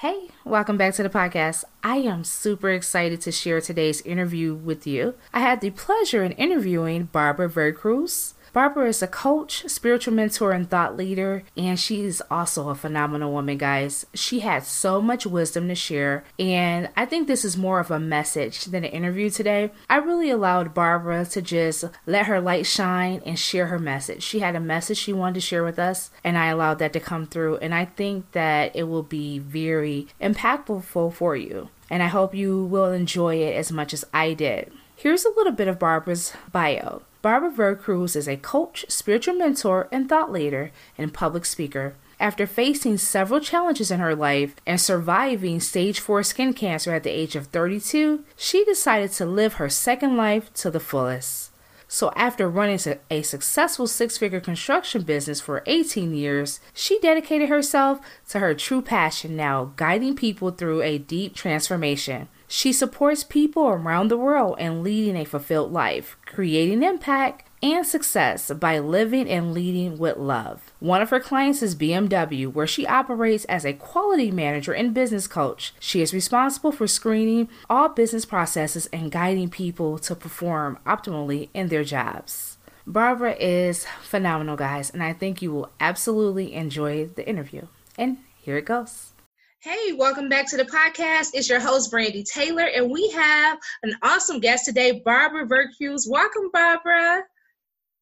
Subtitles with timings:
[0.00, 1.64] Hey, welcome back to the podcast.
[1.82, 5.14] I am super excited to share today's interview with you.
[5.34, 8.34] I had the pleasure in interviewing Barbara Vercruz.
[8.52, 13.32] Barbara is a coach, spiritual mentor, and thought leader, and she is also a phenomenal
[13.32, 14.06] woman, guys.
[14.14, 18.00] She had so much wisdom to share, and I think this is more of a
[18.00, 19.70] message than an interview today.
[19.88, 24.22] I really allowed Barbara to just let her light shine and share her message.
[24.22, 27.00] She had a message she wanted to share with us, and I allowed that to
[27.00, 31.68] come through, and I think that it will be very impactful for you.
[31.90, 34.72] And I hope you will enjoy it as much as I did.
[34.94, 37.02] Here's a little bit of Barbara's bio.
[37.20, 41.94] Barbara Vercruz is a coach, spiritual mentor, and thought leader and public speaker.
[42.20, 47.10] After facing several challenges in her life and surviving stage 4 skin cancer at the
[47.10, 51.50] age of 32, she decided to live her second life to the fullest.
[51.90, 52.78] So, after running
[53.10, 58.82] a successful six figure construction business for 18 years, she dedicated herself to her true
[58.82, 62.28] passion now, guiding people through a deep transformation.
[62.50, 68.50] She supports people around the world in leading a fulfilled life, creating impact and success
[68.52, 70.72] by living and leading with love.
[70.80, 75.26] One of her clients is BMW, where she operates as a quality manager and business
[75.26, 75.74] coach.
[75.78, 81.68] She is responsible for screening all business processes and guiding people to perform optimally in
[81.68, 82.56] their jobs.
[82.86, 87.66] Barbara is phenomenal, guys, and I think you will absolutely enjoy the interview.
[87.98, 89.12] And here it goes.
[89.60, 91.30] Hey, welcome back to the podcast.
[91.34, 96.06] It's your host, Brandy Taylor, and we have an awesome guest today, Barbara Vercruz.
[96.08, 97.24] Welcome, Barbara.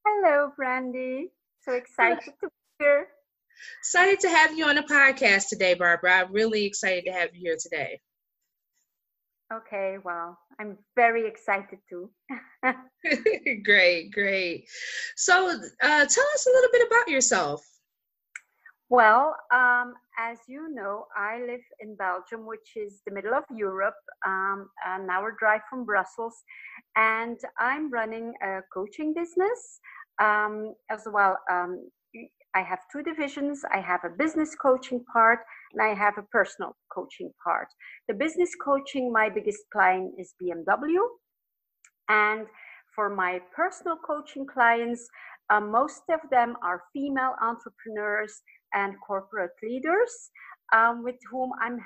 [0.07, 1.31] Hello, Brandy.
[1.63, 2.49] So excited to be
[2.79, 3.07] here.
[3.81, 6.17] Excited to have you on the podcast today, Barbara.
[6.17, 8.01] I'm really excited to have you here today.
[9.51, 12.11] Okay, well, I'm very excited too.
[13.65, 14.67] great, great.
[15.17, 17.65] So, uh, tell us a little bit about yourself.
[18.89, 23.97] Well, um, as you know, I live in Belgium, which is the middle of Europe,
[24.25, 26.35] um, an hour drive from Brussels,
[26.95, 29.81] and I'm running a coaching business
[30.23, 31.37] um, as well.
[31.51, 31.91] Um,
[32.55, 33.63] I have two divisions.
[33.75, 35.41] I have a business coaching part
[35.73, 37.69] and I have a personal coaching part.
[38.09, 41.03] The business coaching, my biggest client is BMW.
[42.09, 42.47] And
[42.95, 45.07] for my personal coaching clients,
[45.51, 48.41] uh, most of them are female entrepreneurs
[48.75, 50.31] and corporate leaders
[50.75, 51.79] um, with whom I'm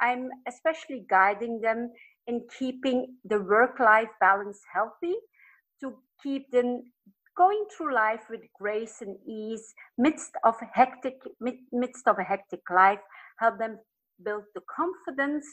[0.00, 1.90] I'm especially guiding them
[2.26, 5.14] in keeping the work-life balance healthy
[5.82, 6.82] to keep them
[7.36, 11.14] going through life with grace and ease midst of hectic
[11.72, 13.00] midst of a hectic life
[13.38, 13.78] help them
[14.24, 15.46] build the confidence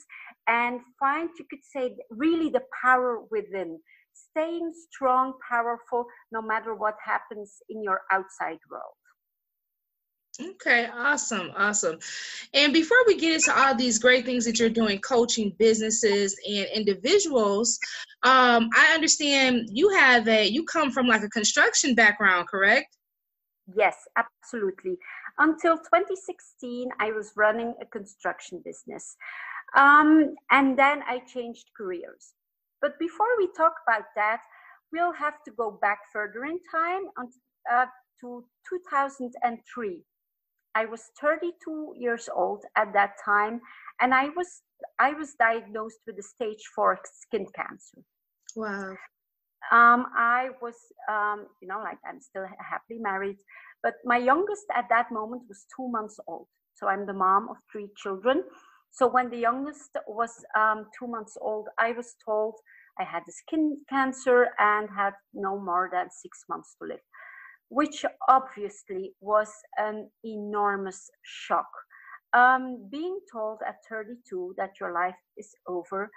[0.48, 3.80] and find you could say really the power within.
[4.14, 8.96] Staying strong powerful no matter what happens in your outside world
[10.42, 12.00] Okay, awesome, awesome.
[12.56, 16.66] And before we get into all these great things that you're doing, coaching businesses and
[16.74, 17.78] individuals,
[18.24, 22.98] um, I understand you have a you come from like a construction background, correct?
[23.76, 24.98] Yes, absolutely.
[25.38, 29.16] Until 2016, I was running a construction business,
[29.76, 32.34] um, and then I changed careers.
[32.82, 34.42] But before we talk about that,
[34.92, 37.04] we'll have to go back further in time
[37.72, 37.86] uh,
[38.22, 40.04] to 2003
[40.76, 43.62] I was 32 years old at that time,
[44.02, 44.62] and I was
[45.00, 48.04] I was diagnosed with a stage four skin cancer.
[48.56, 48.98] Wow.
[49.72, 50.76] Um, I was,
[51.10, 53.38] um, you know, like I'm still happily married,
[53.82, 56.48] but my youngest at that moment was two months old.
[56.76, 58.44] So I'm the mom of three children.
[58.92, 62.56] So when the youngest was um, two months old, I was told
[63.00, 67.00] I had skin cancer and had no more than six months to live
[67.74, 71.72] which obviously was an enormous shock.
[72.34, 76.12] Um, being told at 32 that your life is over,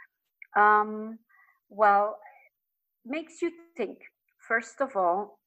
[0.55, 1.19] um,
[1.71, 2.19] well,
[3.07, 3.99] makes you think.
[4.47, 5.39] First of all,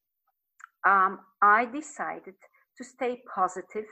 [0.84, 2.34] um, I decided
[2.76, 3.86] to stay positive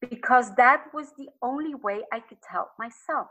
[0.00, 3.28] because that was the only way I could help myself.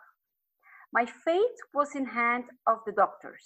[0.93, 3.45] My fate was in hand of the doctors.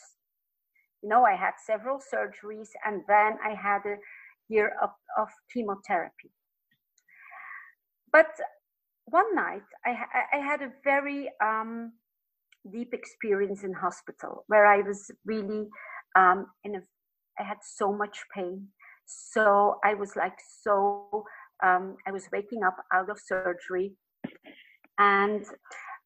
[1.01, 3.97] You know, I had several surgeries and then I had a
[4.49, 6.31] year of, of chemotherapy.
[8.11, 8.27] But
[9.05, 9.95] one night I,
[10.33, 11.93] I had a very um,
[12.71, 15.67] deep experience in hospital where I was really
[16.15, 16.81] um, in a,
[17.39, 18.67] I had so much pain.
[19.05, 21.25] So I was like, so,
[21.63, 23.93] um, I was waking up out of surgery.
[24.97, 25.45] And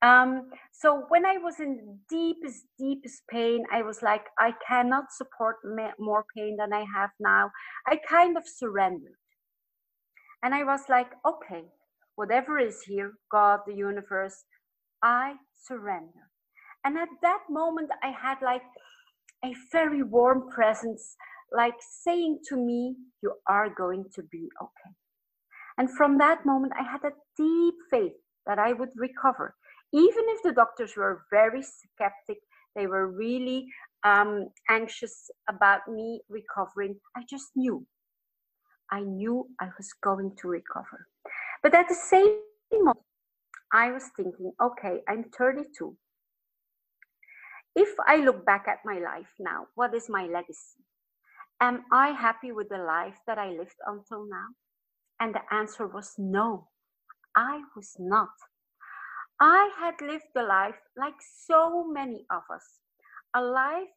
[0.02, 5.58] um, so when I was in deepest, deepest pain, I was like, I cannot support
[6.00, 7.52] more pain than I have now.
[7.88, 9.18] I kind of surrendered.
[10.44, 11.66] And I was like, okay,
[12.16, 14.46] whatever is here, God, the universe,
[15.04, 16.30] I surrender.
[16.86, 18.62] And at that moment, I had like
[19.44, 21.16] a very warm presence,
[21.52, 24.96] like saying to me, You are going to be okay.
[25.78, 28.14] And from that moment, I had a deep faith
[28.46, 29.56] that I would recover.
[29.94, 32.38] Even if the doctors were very skeptic,
[32.76, 33.68] they were really
[34.04, 36.96] um, anxious about me recovering.
[37.16, 37.86] I just knew.
[38.92, 41.08] I knew I was going to recover.
[41.64, 42.40] But at the same
[42.72, 43.00] moment,
[43.74, 45.98] I was thinking, okay, I'm 32.
[47.76, 50.84] If I look back at my life now, what is my legacy?
[51.60, 54.48] Am I happy with the life that I lived until now?
[55.20, 56.70] And the answer was no,
[57.36, 58.30] I was not.
[59.40, 62.80] I had lived a life like so many of us,
[63.36, 63.94] a life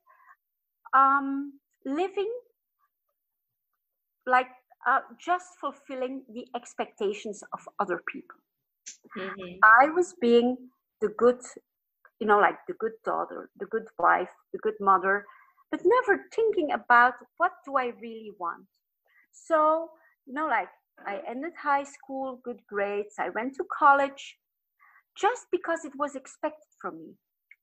[0.92, 1.54] um,
[1.84, 2.30] living
[4.26, 4.48] like
[4.86, 8.36] uh, just fulfilling the expectations of other people.
[9.16, 9.58] Mm-hmm.
[9.62, 10.56] I was being
[11.00, 11.40] the good,
[12.20, 15.24] you know, like the good daughter, the good wife, the good mother,
[15.70, 18.66] but never thinking about what do I really want.
[19.32, 19.90] So,
[20.26, 20.68] you know, like
[21.06, 24.36] I ended high school, good grades, I went to college
[25.20, 27.14] just because it was expected from me.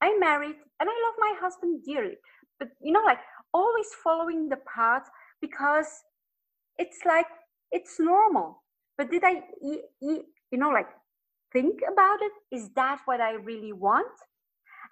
[0.02, 2.18] I married and I love my husband dearly,
[2.60, 3.20] but you know, like
[3.54, 5.10] always following the path
[5.42, 5.88] because
[6.78, 7.26] it's like
[7.72, 8.64] it's normal.
[8.98, 10.90] But did i you know like
[11.52, 12.32] think about it?
[12.52, 14.16] Is that what i really want?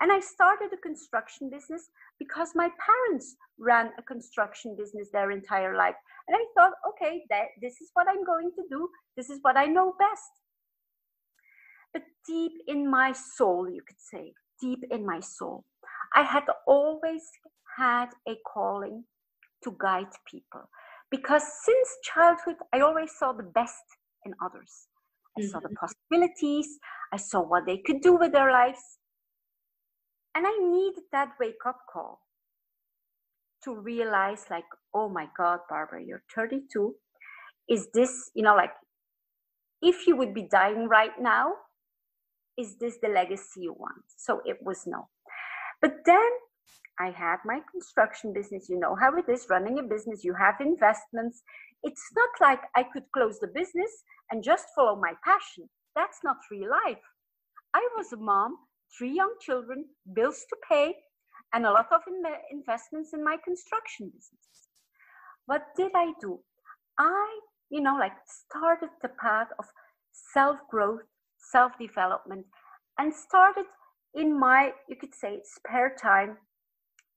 [0.01, 1.89] And i started a construction business
[2.19, 5.95] because my parents ran a construction business their entire life.
[6.27, 8.89] And i thought okay that this is what i'm going to do.
[9.15, 10.31] This is what i know best
[12.27, 15.63] deep in my soul you could say deep in my soul
[16.15, 17.23] i had always
[17.77, 19.03] had a calling
[19.63, 20.69] to guide people
[21.11, 23.83] because since childhood i always saw the best
[24.25, 24.87] in others
[25.37, 25.49] i mm-hmm.
[25.49, 25.85] saw the mm-hmm.
[25.85, 26.79] possibilities
[27.13, 28.97] i saw what they could do with their lives
[30.35, 32.19] and i needed that wake up call
[33.63, 36.95] to realize like oh my god barbara you're 32
[37.67, 38.73] is this you know like
[39.81, 41.53] if you would be dying right now
[42.57, 45.07] is this the legacy you want so it was no
[45.81, 46.31] but then
[46.99, 48.69] I had my construction business.
[48.69, 50.23] You know how it is running a business.
[50.23, 51.43] You have investments.
[51.83, 53.91] It's not like I could close the business
[54.31, 55.69] and just follow my passion.
[55.95, 57.03] That's not real life.
[57.73, 58.57] I was a mom,
[58.97, 60.95] three young children, bills to pay,
[61.53, 64.69] and a lot of in- investments in my construction business.
[65.45, 66.39] What did I do?
[66.97, 69.65] I, you know, like started the path of
[70.33, 71.01] self growth,
[71.51, 72.45] self development,
[72.97, 73.65] and started
[74.13, 76.37] in my, you could say, spare time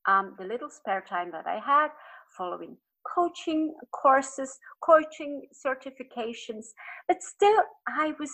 [0.09, 1.89] um, the little spare time that I had
[2.37, 2.77] following
[3.15, 6.67] coaching courses, coaching certifications,
[7.07, 8.31] but still I was,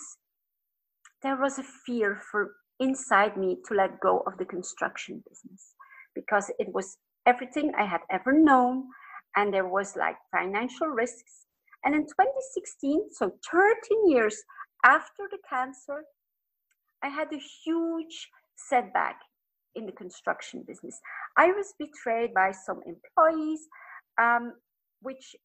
[1.21, 5.73] there was a fear for inside me to let go of the construction business
[6.13, 8.85] because it was everything I had ever known
[9.35, 11.45] and there was like financial risks.
[11.83, 14.35] And in 2016, so 13 years
[14.85, 16.05] after the cancer,
[17.03, 19.19] I had a huge setback
[19.75, 20.99] in the construction business.
[21.37, 23.67] I was betrayed by some employees,
[24.21, 24.53] um,
[25.01, 25.35] which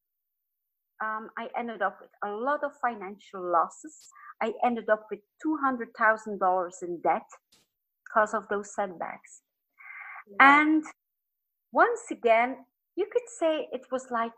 [1.03, 4.09] um, I ended up with a lot of financial losses.
[4.41, 7.27] I ended up with $200,000 in debt
[8.05, 9.41] because of those setbacks.
[10.29, 10.61] Yeah.
[10.61, 10.83] And
[11.71, 12.57] once again,
[12.95, 14.31] you could say it was like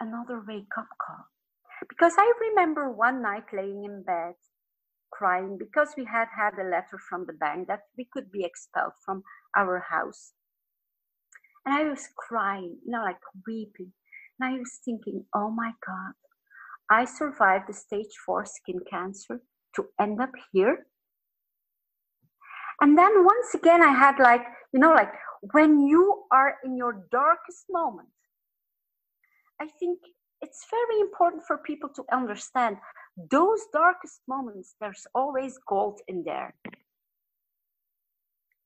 [0.00, 1.26] another wake up call.
[1.88, 4.34] Because I remember one night laying in bed
[5.12, 8.92] crying because we had had a letter from the bank that we could be expelled
[9.04, 9.22] from
[9.56, 10.32] our house.
[11.64, 13.92] And I was crying, you know, like weeping.
[14.38, 16.14] And I was thinking, oh my God,
[16.90, 19.40] I survived the stage four skin cancer
[19.76, 20.86] to end up here.
[22.80, 25.12] And then once again, I had like, you know, like
[25.52, 28.08] when you are in your darkest moment,
[29.60, 30.00] I think
[30.44, 32.76] it's very important for people to understand
[33.30, 36.54] those darkest moments, there's always gold in there.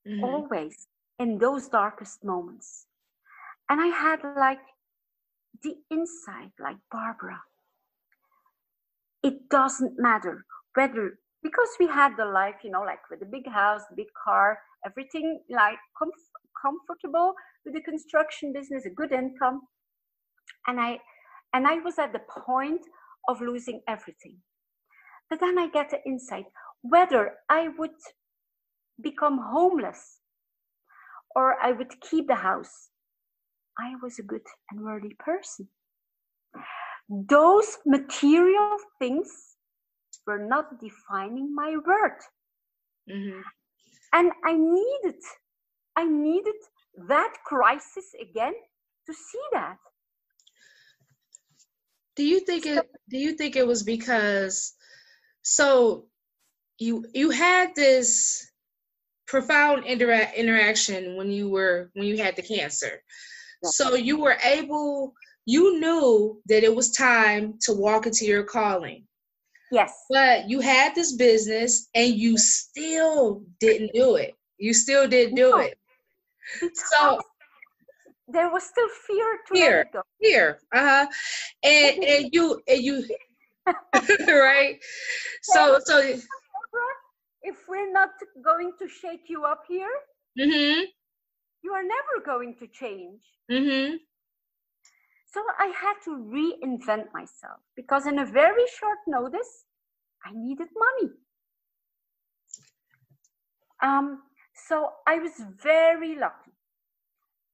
[0.05, 0.23] Mm-hmm.
[0.23, 0.87] Always
[1.19, 2.85] in those darkest moments.
[3.69, 4.65] And I had like
[5.63, 7.39] the insight, like Barbara.
[9.23, 13.47] It doesn't matter whether because we had the life, you know, like with the big
[13.47, 17.33] house, big car, everything like comf- comfortable
[17.63, 19.61] with the construction business, a good income.
[20.67, 20.99] And I
[21.53, 22.81] and I was at the point
[23.27, 24.37] of losing everything.
[25.29, 26.45] But then I get the insight
[26.81, 27.99] whether I would
[29.01, 30.19] become homeless
[31.35, 32.89] or I would keep the house.
[33.77, 34.41] I was a good
[34.71, 35.69] and worthy person.
[37.09, 39.29] Those material things
[40.27, 42.27] were not defining my worth.
[43.09, 43.41] Mm-hmm.
[44.13, 45.21] And I needed,
[45.95, 46.55] I needed
[47.07, 48.53] that crisis again
[49.07, 49.77] to see that.
[52.19, 54.73] Do you think it do you think it was because
[55.41, 56.07] so
[56.77, 58.45] you you had this
[59.25, 63.01] profound intera- interaction when you were when you had the cancer.
[63.63, 65.13] So you were able
[65.45, 69.05] you knew that it was time to walk into your calling.
[69.71, 69.93] Yes.
[70.09, 74.35] But you had this business and you still didn't do it.
[74.57, 75.77] You still didn't do it.
[76.73, 77.21] So
[78.31, 79.89] there was still fear to fear,
[80.21, 81.07] fear, uh huh,
[81.63, 83.05] and and you and you,
[84.27, 84.79] right?
[85.43, 85.99] So so
[87.41, 88.09] if we're not
[88.43, 89.91] going to shake you up here,
[90.37, 90.81] mm-hmm.
[91.63, 93.21] you are never going to change.
[93.51, 93.95] Mm-hmm.
[95.31, 99.65] So I had to reinvent myself because in a very short notice,
[100.25, 101.13] I needed money.
[103.81, 104.23] Um,
[104.67, 105.31] so I was
[105.63, 106.48] very lucky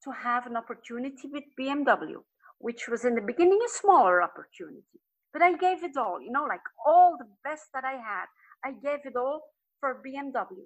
[0.06, 2.22] to have an opportunity with BMW,
[2.60, 5.02] which was in the beginning a smaller opportunity.
[5.34, 8.26] But I gave it all, you know, like all the best that I had.
[8.64, 9.42] I gave it all
[9.80, 10.64] for BMW.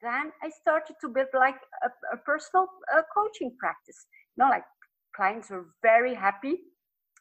[0.00, 4.06] Then I started to build like a, a personal uh, coaching practice.
[4.36, 4.64] You know, like
[5.16, 6.58] clients were very happy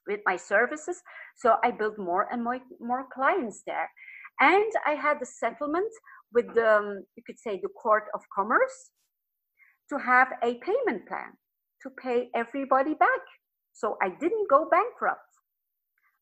[0.05, 1.01] with my services.
[1.37, 3.89] So I built more and more, more clients there.
[4.39, 5.91] And I had the settlement
[6.33, 8.91] with the, um, you could say, the Court of Commerce
[9.89, 11.37] to have a payment plan
[11.83, 13.21] to pay everybody back.
[13.73, 15.29] So I didn't go bankrupt,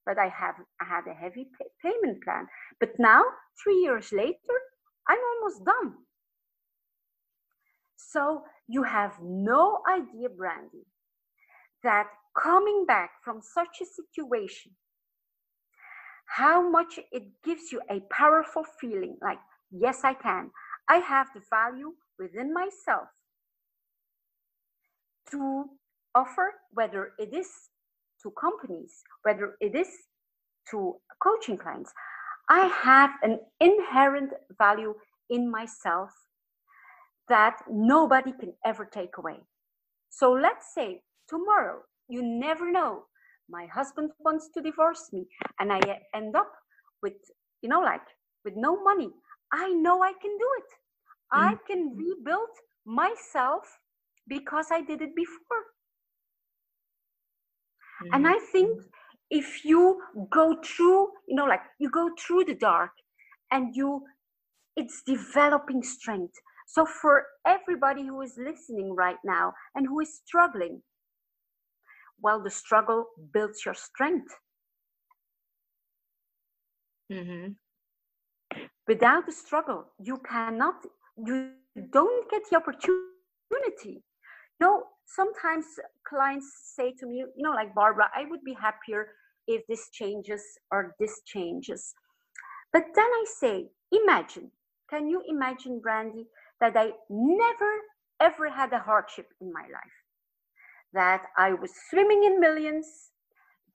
[0.06, 2.48] but I have I had a heavy pay, payment plan.
[2.80, 3.24] But now,
[3.64, 4.58] three years later,
[5.08, 5.96] I'm almost done.
[7.98, 10.86] So you have no idea, Brandy,
[11.84, 12.08] that
[12.42, 14.74] coming back from such a situation,
[16.26, 19.40] how much it gives you a powerful feeling like,
[19.72, 20.52] yes, I can.
[20.90, 23.10] I have the value within myself
[25.32, 25.66] to
[26.16, 27.50] offer, whether it is
[28.24, 29.88] to companies, whether it is
[30.70, 31.92] to coaching clients.
[32.50, 34.94] I have an inherent value
[35.30, 36.10] in myself
[37.30, 39.38] that nobody can ever take away.
[40.10, 43.04] So let's say tomorrow, you never know,
[43.50, 45.28] my husband wants to divorce me
[45.60, 45.80] and I
[46.14, 46.52] end up
[47.02, 47.14] with,
[47.62, 48.02] you know, like
[48.44, 49.10] with no money.
[49.54, 50.72] I know I can do it.
[51.34, 51.48] Mm-hmm.
[51.48, 52.50] I can rebuild
[52.86, 53.64] myself
[54.28, 55.64] because I did it before.
[58.04, 58.14] Mm-hmm.
[58.14, 58.80] And I think
[59.30, 62.92] if you go through, you know, like you go through the dark
[63.52, 64.04] and you,
[64.76, 66.34] it's developing strength.
[66.68, 70.82] So for everybody who is listening right now and who is struggling,
[72.22, 74.32] well, the struggle builds your strength.
[77.12, 77.54] Mm-hmm.
[78.88, 80.76] Without the struggle, you cannot,
[81.26, 81.52] you
[81.92, 84.04] don't get the opportunity.
[84.62, 85.66] Know, sometimes
[86.08, 89.08] clients say to me, you know, like Barbara, I would be happier
[89.48, 91.96] if this changes or this changes.
[92.72, 94.52] But then I say, imagine,
[94.90, 96.28] can you imagine, Brandy,
[96.60, 97.72] that I never
[98.20, 99.98] ever had a hardship in my life?
[100.94, 102.88] That I was swimming in millions,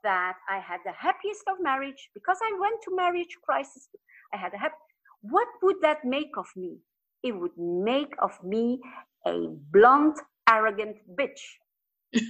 [0.04, 3.88] that I had the happiest of marriage because I went to marriage crisis.
[4.32, 4.74] I had a happy.
[5.22, 6.78] What would that make of me?
[7.24, 8.80] It would make of me
[9.26, 11.42] a blunt, arrogant bitch.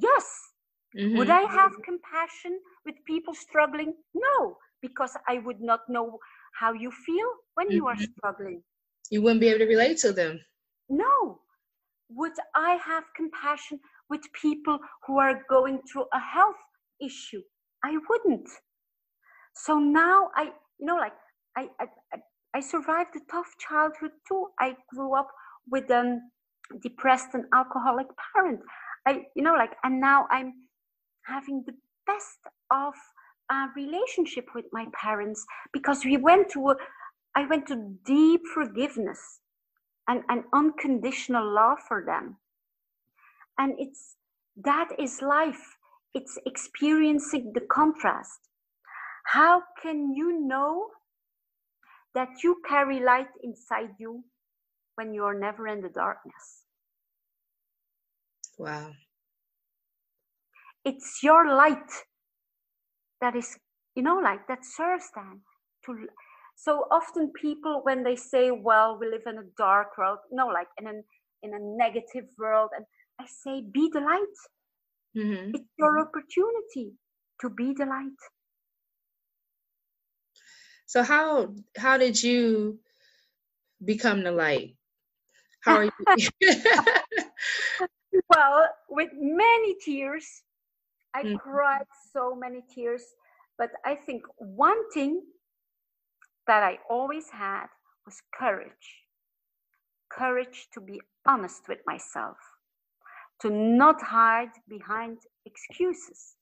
[0.00, 0.48] yes,
[0.96, 1.18] Mm-hmm.
[1.18, 3.94] Would I have compassion with people struggling?
[4.14, 6.18] No, because I would not know
[6.58, 7.76] how you feel when mm-hmm.
[7.76, 8.12] you are mm-hmm.
[8.16, 8.62] struggling.
[9.10, 10.40] You wouldn't be able to relate to them.
[10.88, 11.40] No.
[12.10, 16.56] Would I have compassion with people who are going through a health
[17.00, 17.42] issue?
[17.84, 18.48] I wouldn't.
[19.54, 20.44] So now I,
[20.78, 21.12] you know, like
[21.56, 21.86] I, I,
[22.54, 24.46] I survived a tough childhood too.
[24.58, 25.28] I grew up
[25.70, 26.22] with um,
[26.82, 28.60] depressed and alcoholic parent.
[29.06, 30.52] I, you know, like, and now I'm
[31.26, 31.74] having the
[32.06, 32.38] best
[32.70, 32.94] of
[33.50, 36.76] uh, relationship with my parents because we went to a,
[37.34, 39.40] I went to deep forgiveness
[40.06, 42.36] and, and unconditional love for them.
[43.58, 44.16] And it's
[44.64, 45.76] that is life.
[46.14, 48.40] It's experiencing the contrast.
[49.26, 50.88] How can you know
[52.14, 54.24] that you carry light inside you
[54.98, 56.66] when you're never in the darkness.
[58.58, 58.90] Wow.
[60.84, 61.90] It's your light
[63.20, 63.56] that is,
[63.94, 65.42] you know, like that serves them
[65.86, 66.08] to.
[66.56, 70.66] So often people, when they say, well, we live in a dark world, no, like
[70.80, 70.94] in a,
[71.44, 72.84] in a negative world, and
[73.20, 74.38] I say, be the light.
[75.16, 75.50] Mm-hmm.
[75.54, 76.94] It's your opportunity
[77.40, 78.20] to be the light.
[80.86, 82.80] So how how did you
[83.84, 84.77] become the light?
[85.68, 85.92] How are you?
[88.34, 90.42] well, with many tears.
[91.14, 91.36] I mm-hmm.
[91.36, 93.04] cried so many tears.
[93.58, 95.22] But I think one thing
[96.46, 97.66] that I always had
[98.06, 99.04] was courage.
[100.10, 102.38] Courage to be honest with myself,
[103.42, 106.36] to not hide behind excuses,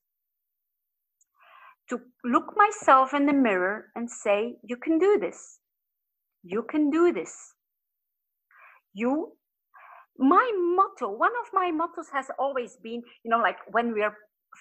[1.89, 5.59] to look myself in the mirror and say, You can do this.
[6.45, 7.56] You can do this.
[8.97, 9.33] You,
[10.19, 14.15] my motto, one of my mottos has always been, you know, like when we are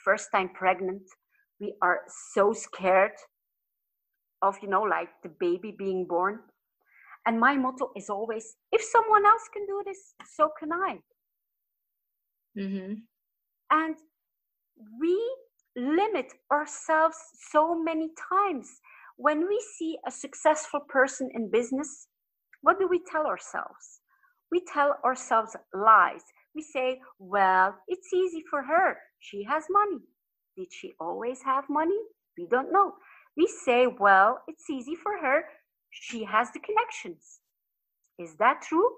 [0.04, 1.04] first time pregnant,
[1.62, 2.01] we are
[2.34, 3.15] so scared
[4.42, 6.39] of, you know, like the baby being born.
[7.25, 11.00] And my motto is always if someone else can do this, so can I.
[12.60, 12.94] Mm-hmm.
[13.72, 13.96] And
[15.00, 15.18] we
[15.77, 17.15] limit ourselves
[17.51, 18.68] so many times.
[19.15, 22.08] When we see a successful person in business,
[22.62, 24.01] what do we tell ourselves?
[24.56, 26.24] We tell ourselves lies.
[26.56, 28.98] We say, well, it's easy for her.
[29.20, 30.00] She has money.
[30.56, 32.00] Did she always have money?
[32.38, 32.94] We don't know.
[33.36, 35.44] We say, well, it's easy for her.
[35.92, 37.42] She has the connections.
[38.18, 38.90] Is that true?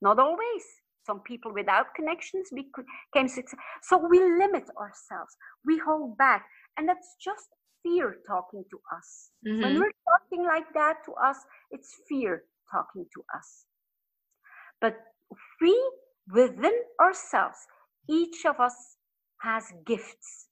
[0.00, 0.64] Not always.
[1.06, 3.58] Some people without connections became successful.
[3.82, 5.36] So we limit ourselves.
[5.66, 6.46] We hold back.
[6.78, 7.48] And that's just
[7.82, 9.28] fear talking to us.
[9.46, 9.60] Mm-hmm.
[9.60, 11.36] When we're talking like that to us,
[11.70, 13.66] it's fear talking to us.
[14.80, 14.96] But
[15.60, 15.92] we,
[16.32, 17.58] within ourselves,
[18.08, 18.74] each of us
[19.42, 20.48] has gifts.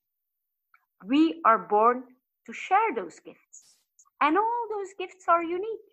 [1.04, 2.02] We are born
[2.46, 3.76] to share those gifts.
[4.20, 5.90] And all those gifts are unique.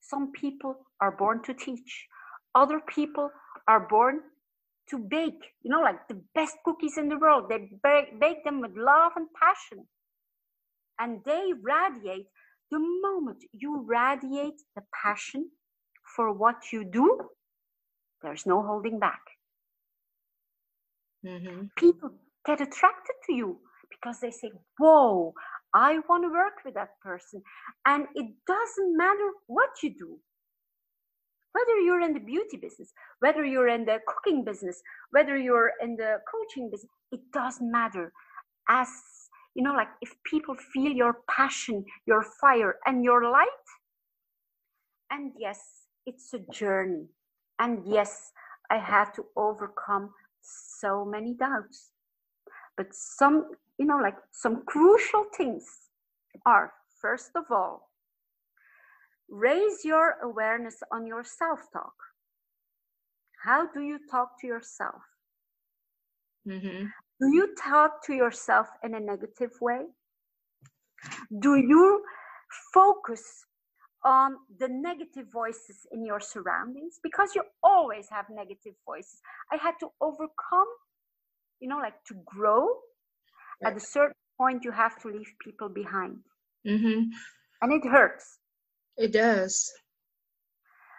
[0.00, 2.06] Some people are born to teach,
[2.54, 3.30] other people
[3.68, 4.20] are born
[4.88, 7.44] to bake, you know, like the best cookies in the world.
[7.48, 9.86] They bake, bake them with love and passion.
[10.98, 12.26] And they radiate
[12.70, 15.50] the moment you radiate the passion
[16.16, 17.20] for what you do,
[18.22, 19.20] there's no holding back.
[21.24, 21.66] Mm-hmm.
[21.76, 22.10] People
[22.46, 23.58] get attracted to you
[23.90, 25.34] because they say, Whoa,
[25.74, 27.42] I want to work with that person.
[27.86, 30.18] And it doesn't matter what you do.
[31.52, 34.80] Whether you're in the beauty business, whether you're in the cooking business,
[35.10, 38.12] whether you're in the coaching business, it doesn't matter.
[38.68, 38.88] As
[39.54, 43.48] you know, like if people feel your passion, your fire, and your light,
[45.10, 45.60] and yes,
[46.06, 47.06] it's a journey.
[47.60, 48.32] And yes,
[48.70, 51.90] I had to overcome so many doubts.
[52.76, 55.64] But some, you know, like some crucial things
[56.46, 57.90] are first of all,
[59.28, 61.92] raise your awareness on your self talk.
[63.44, 65.02] How do you talk to yourself?
[66.48, 66.86] Mm-hmm.
[67.20, 69.84] Do you talk to yourself in a negative way?
[71.40, 72.02] Do you
[72.72, 73.44] focus
[74.04, 76.98] on the negative voices in your surroundings?
[77.02, 79.20] Because you always have negative voices.
[79.52, 80.70] I had to overcome,
[81.60, 82.68] you know, like to grow.
[83.62, 86.16] At a certain point, you have to leave people behind.
[86.66, 87.10] Mm-hmm.
[87.60, 88.38] And it hurts.
[88.96, 89.70] It does.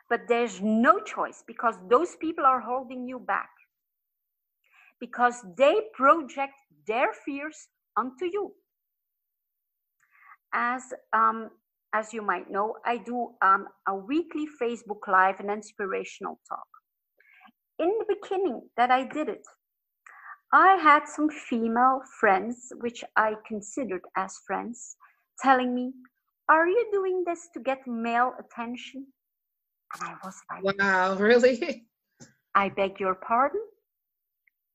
[0.09, 3.49] But there's no choice because those people are holding you back
[4.99, 6.53] because they project
[6.87, 8.53] their fears onto you.
[10.53, 10.83] As
[11.13, 11.49] um,
[11.93, 16.67] as you might know, I do um, a weekly Facebook Live and inspirational talk.
[17.79, 19.45] In the beginning that I did it,
[20.53, 24.97] I had some female friends, which I considered as friends,
[25.41, 25.93] telling me,
[26.49, 29.07] Are you doing this to get male attention?
[29.93, 31.85] And I was like, Wow, really?
[32.53, 33.61] I beg your pardon?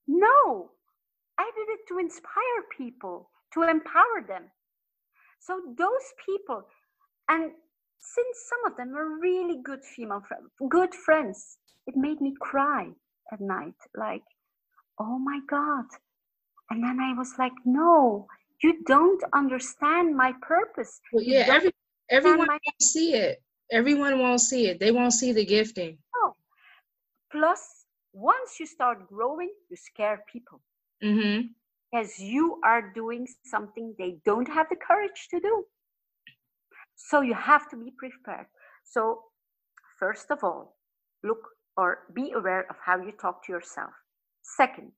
[0.09, 0.70] No,
[1.38, 4.44] I did it to inspire people, to empower them.
[5.40, 6.66] So those people,
[7.28, 7.50] and
[7.98, 12.88] since some of them were really good female friends, good friends, it made me cry
[13.32, 14.22] at night, like,
[14.98, 15.84] oh my God.
[16.70, 18.26] And then I was like, no,
[18.62, 21.00] you don't understand my purpose.
[21.12, 21.72] Well, yeah, every,
[22.10, 23.42] everyone my- won't see it.
[23.72, 24.78] Everyone won't see it.
[24.78, 25.98] They won't see the gifting.
[26.22, 26.36] No.
[27.32, 30.60] Plus, once you start growing, you scare people.
[31.02, 31.48] Mm-hmm.
[31.94, 35.64] As you are doing something they don't have the courage to do.
[36.96, 38.46] So you have to be prepared.
[38.85, 39.20] So,
[39.98, 40.76] first of all,
[41.22, 41.42] look
[41.76, 43.92] or be aware of how you talk to yourself.
[44.42, 44.92] Second,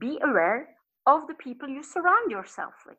[0.00, 0.68] be aware
[1.06, 2.96] of the people you surround yourself with.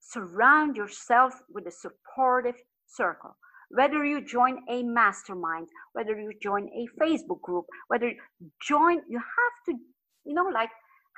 [0.00, 3.36] Surround yourself with a supportive circle.
[3.70, 8.16] Whether you join a mastermind, whether you join a Facebook group, whether you
[8.60, 9.82] join, you have to,
[10.24, 10.70] you know, like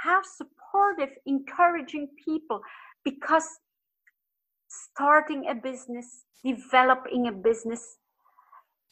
[0.02, 2.60] have supportive, encouraging people
[3.04, 3.48] because
[4.94, 7.98] starting a business, developing a business,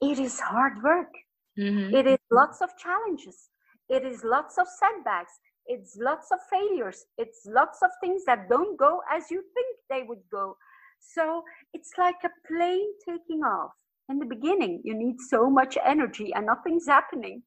[0.00, 1.12] it is hard work.
[1.58, 1.94] Mm-hmm.
[1.94, 3.50] It is lots of challenges.
[3.88, 5.32] It is lots of setbacks.
[5.66, 7.04] It's lots of failures.
[7.18, 10.56] It's lots of things that don't go as you think they would go.
[11.00, 13.72] So it's like a plane taking off.
[14.08, 17.42] In the beginning, you need so much energy and nothing's happening.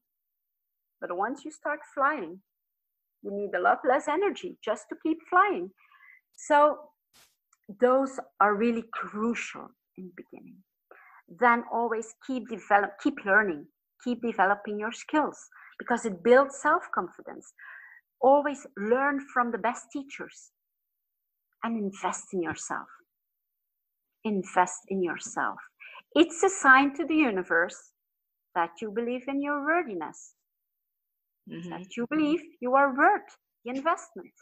[1.00, 2.40] But once you start flying,
[3.22, 5.70] you need a lot less energy just to keep flying.
[6.36, 6.78] So
[7.80, 10.56] those are really crucial in the beginning.
[11.28, 13.66] Then always keep develop, keep learning,
[14.04, 15.38] keep developing your skills
[15.78, 17.52] because it builds self-confidence.
[18.20, 20.50] Always learn from the best teachers
[21.64, 22.88] and invest in yourself.
[24.24, 25.58] Invest in yourself.
[26.14, 27.92] It's a sign to the universe
[28.54, 30.34] that you believe in your worthiness,
[31.50, 31.68] mm-hmm.
[31.70, 34.32] that you believe you are worth the investment.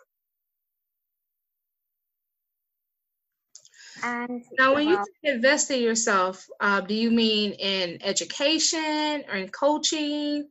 [4.03, 9.49] And now, when you invest in yourself, uh, do you mean in education or in
[9.49, 10.49] coaching?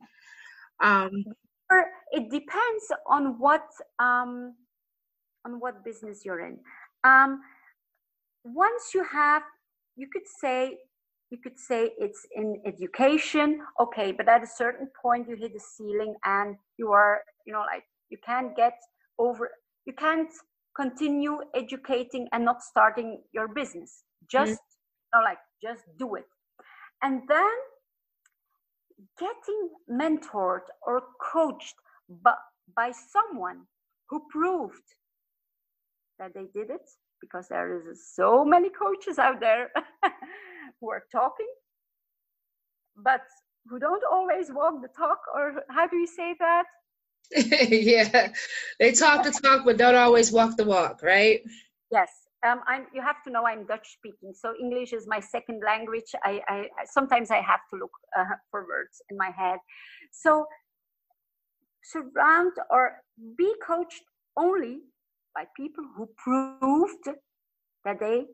[0.80, 1.24] Um,
[2.12, 3.66] it depends on what
[3.98, 4.54] um,
[5.44, 6.58] on what business you're in.
[7.04, 7.40] Um,
[8.44, 9.42] once you have,
[9.96, 10.78] you could say
[11.30, 15.60] you could say it's in education, okay, but at a certain point you hit the
[15.60, 18.78] ceiling and you are, you know, like you can't get
[19.18, 19.50] over,
[19.84, 20.30] you can't
[20.76, 24.02] continue educating and not starting your business.
[24.30, 25.14] Just, mm-hmm.
[25.14, 26.26] you know, like just do it,
[27.02, 27.54] and then
[29.18, 31.74] getting mentored or coached
[32.22, 32.34] by,
[32.74, 33.62] by someone
[34.08, 34.82] who proved
[36.18, 36.88] that they did it
[37.20, 39.70] because there is so many coaches out there
[40.80, 41.48] who are talking
[42.96, 43.22] but
[43.66, 46.64] who don't always walk the talk or how do you say that
[47.36, 48.28] yeah
[48.78, 51.42] they talk the talk but don't always walk the walk right
[51.90, 52.10] yes
[52.46, 56.14] um, I'm, you have to know I'm Dutch speaking, so English is my second language.
[56.22, 59.58] I, I sometimes I have to look uh, for words in my head.
[60.12, 60.44] So
[61.82, 62.96] surround or
[63.38, 64.02] be coached
[64.36, 64.80] only
[65.34, 67.08] by people who proved
[67.84, 68.26] that they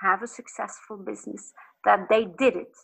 [0.00, 1.52] have a successful business,
[1.84, 2.74] that they did it.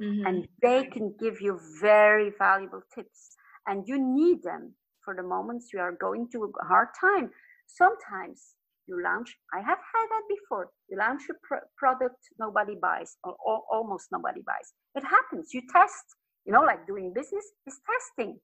[0.00, 0.26] Mm-hmm.
[0.26, 3.36] And they can give you very valuable tips.
[3.66, 7.30] And you need them for the moments you are going through a hard time.
[7.66, 8.54] Sometimes
[8.86, 10.68] you launch, I have had that before.
[10.88, 14.72] You launch a pr- product nobody buys, or, or almost nobody buys.
[14.94, 15.50] It happens.
[15.54, 16.04] You test,
[16.44, 18.38] you know, like doing business is testing.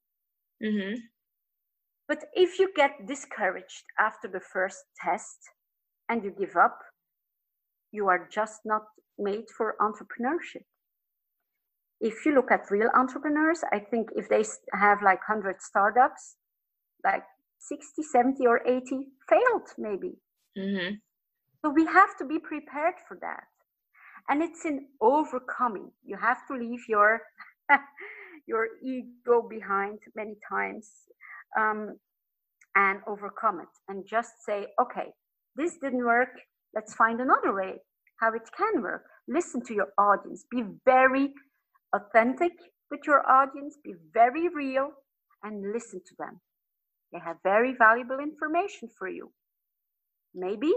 [0.62, 0.96] Mm-hmm.
[2.08, 5.38] But if you get discouraged after the first test
[6.08, 6.78] and you give up,
[7.90, 8.82] you are just not
[9.18, 10.64] made for entrepreneurship.
[12.00, 16.36] If you look at real entrepreneurs, I think if they have like 100 startups,
[17.04, 17.24] like
[17.58, 20.18] 60, 70, or 80 failed maybe.
[20.58, 20.96] Mm-hmm.
[21.64, 23.44] So we have to be prepared for that.
[24.28, 25.90] And it's in overcoming.
[26.04, 27.22] You have to leave your
[28.46, 30.90] your ego behind many times
[31.58, 31.96] um,
[32.76, 35.12] and overcome it and just say, okay,
[35.56, 36.28] this didn't work.
[36.74, 37.80] Let's find another way
[38.20, 39.04] how it can work.
[39.28, 40.44] Listen to your audience.
[40.50, 41.34] Be very
[41.94, 42.52] authentic
[42.90, 43.76] with your audience.
[43.84, 44.90] Be very real
[45.42, 46.40] and listen to them.
[47.12, 49.32] They have very valuable information for you.
[50.34, 50.72] Maybe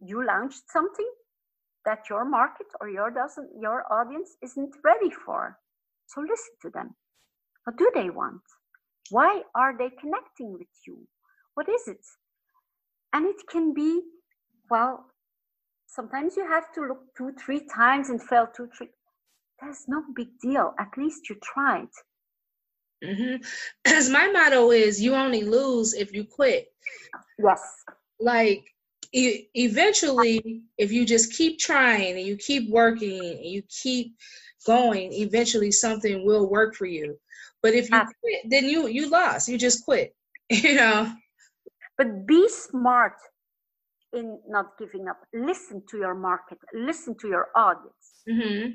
[0.00, 1.10] you launched something
[1.84, 5.58] that your market or your doesn't your audience isn't ready for.
[6.06, 6.94] So listen to them.
[7.64, 8.42] What do they want?
[9.10, 11.06] Why are they connecting with you?
[11.54, 12.04] What is it?
[13.12, 14.02] And it can be,
[14.70, 15.06] well,
[15.86, 18.88] sometimes you have to look two, three times and fail two, three.
[19.62, 20.74] There's no big deal.
[20.78, 21.88] At least you tried.
[23.04, 23.42] Mm-hmm.
[23.86, 26.66] As my motto is, you only lose if you quit.
[27.38, 27.60] Yes.
[28.20, 28.64] Like
[29.12, 34.16] e- eventually, if you just keep trying and you keep working and you keep
[34.66, 37.18] going, eventually something will work for you.
[37.62, 38.06] But if you ah.
[38.20, 39.48] quit, then you you lost.
[39.48, 40.14] You just quit.
[40.50, 41.12] You know.
[41.96, 43.14] But be smart
[44.12, 45.18] in not giving up.
[45.32, 46.58] Listen to your market.
[46.74, 48.22] Listen to your audience.
[48.28, 48.72] Mm-hmm.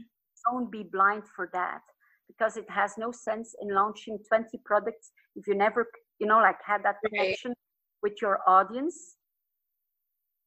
[0.49, 1.81] Don't be blind for that
[2.27, 5.87] because it has no sense in launching 20 products if you never,
[6.19, 7.57] you know, like had that connection right.
[8.03, 9.15] with your audience.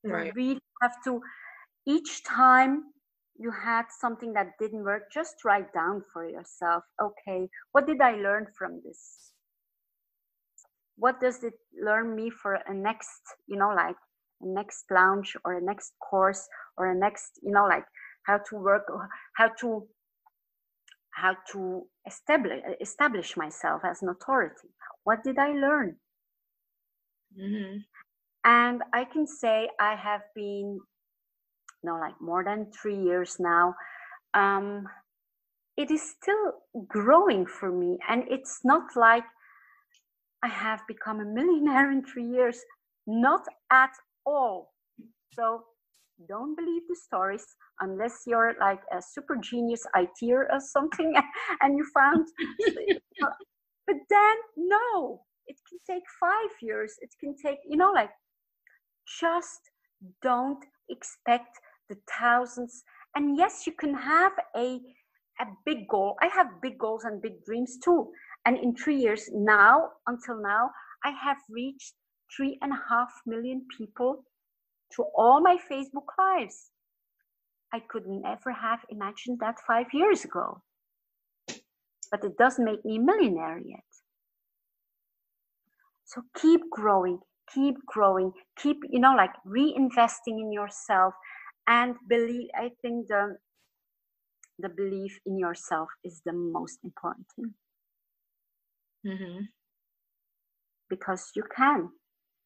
[0.05, 0.27] Right.
[0.27, 1.21] You really have to
[1.87, 2.85] each time
[3.39, 8.17] you had something that didn't work, just write down for yourself, okay, what did I
[8.17, 9.33] learn from this?
[10.97, 13.97] What does it learn me for a next, you know, like
[14.43, 17.85] a next launch or a next course or a next, you know, like
[18.31, 18.87] how to work,
[19.37, 19.87] how to
[21.23, 24.69] how to establish establish myself as an authority.
[25.05, 25.97] What did I learn?
[27.38, 27.79] Mm-hmm.
[28.45, 30.81] And I can say I have been
[31.83, 33.75] you no, like more than three years now.
[34.35, 34.87] Um,
[35.77, 36.45] it is still
[36.87, 39.25] growing for me, and it's not like
[40.43, 42.59] I have become a millionaire in three years.
[43.07, 43.90] Not at
[44.27, 44.73] all.
[45.35, 45.64] So
[46.29, 47.47] don't believe the stories
[47.81, 51.15] unless you're like a super genius ITer or something
[51.63, 52.27] and you found
[53.23, 53.31] uh,
[53.87, 58.11] but then no it can take five years it can take you know like
[59.21, 59.71] just
[60.23, 62.85] don't expect the thousands.
[63.15, 64.81] And yes, you can have a
[65.41, 66.17] a big goal.
[66.21, 68.11] I have big goals and big dreams too.
[68.45, 70.71] And in three years now, until now,
[71.03, 71.95] I have reached
[72.37, 74.25] three and a half million people
[74.96, 76.70] to all my Facebook lives.
[77.72, 80.62] I could never have imagined that five years ago.
[82.11, 83.85] But it doesn't make me a millionaire yet.
[86.05, 87.20] So keep growing,
[87.55, 91.14] keep growing, keep, you know, like reinvesting in yourself
[91.70, 93.37] and believe i think the
[94.59, 97.55] the belief in yourself is the most important thing
[99.07, 99.40] mm-hmm.
[100.88, 101.88] because you can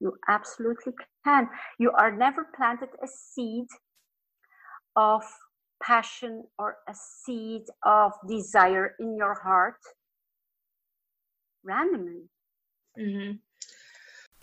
[0.00, 0.92] you absolutely
[1.24, 3.66] can you are never planted a seed
[4.96, 5.22] of
[5.82, 9.78] passion or a seed of desire in your heart
[11.62, 12.28] randomly
[12.98, 13.32] mm-hmm.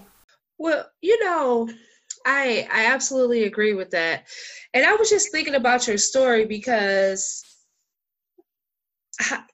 [0.57, 1.69] Well, you know,
[2.25, 4.27] I I absolutely agree with that.
[4.73, 7.43] And I was just thinking about your story because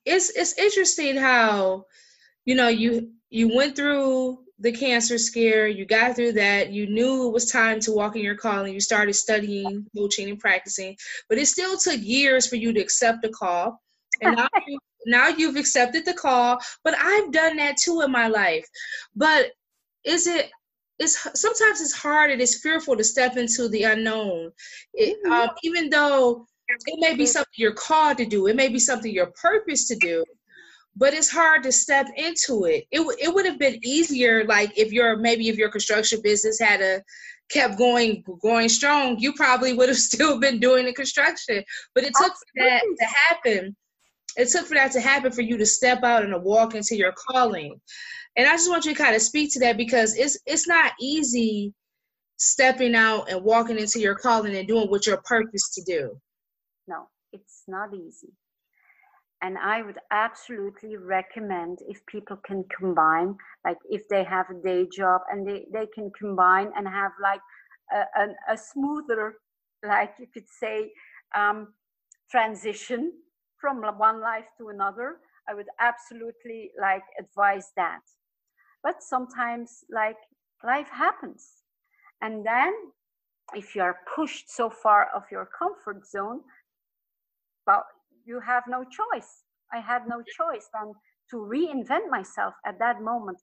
[0.05, 1.85] it's it's interesting how
[2.45, 7.27] you know you you went through the cancer scare, you got through that, you knew
[7.27, 10.95] it was time to walk in your calling, you started studying, coaching, and practicing,
[11.27, 13.81] but it still took years for you to accept the call.
[14.21, 18.27] And now, you, now you've accepted the call, but I've done that too in my
[18.27, 18.65] life.
[19.13, 19.51] But
[20.05, 20.49] is it
[20.99, 24.51] it's sometimes it's hard and it's fearful to step into the unknown
[24.93, 25.31] it, mm-hmm.
[25.31, 29.11] um, even though it may be something you're called to do it may be something
[29.11, 30.23] you're purpose to do
[30.95, 32.85] but it's hard to step into it.
[32.91, 36.81] It it would have been easier, like if your maybe if your construction business had
[36.81, 37.03] a
[37.49, 41.63] kept going going strong, you probably would have still been doing the construction.
[41.93, 43.75] But it took for that to happen.
[44.37, 46.95] It took for that to happen for you to step out and to walk into
[46.95, 47.79] your calling.
[48.37, 50.93] And I just want you to kind of speak to that because it's it's not
[50.99, 51.73] easy
[52.37, 56.19] stepping out and walking into your calling and doing what your purpose to do.
[56.87, 58.33] No, it's not easy
[59.45, 64.87] and I would absolutely recommend if people can combine, like if they have a day
[64.91, 67.41] job and they, they can combine and have like
[67.93, 69.35] a, a, a smoother,
[69.85, 70.91] like you could say,
[71.35, 71.73] um,
[72.31, 73.11] transition
[73.59, 75.17] from one life to another.
[75.47, 78.01] I would absolutely like advise that.
[78.85, 80.17] But sometimes like
[80.63, 81.63] life happens.
[82.21, 82.71] And then
[83.55, 86.41] if you are pushed so far of your comfort zone,
[87.65, 87.83] well,
[88.25, 89.43] you have no choice.
[89.73, 90.93] I had no choice than
[91.31, 93.39] to reinvent myself at that moment.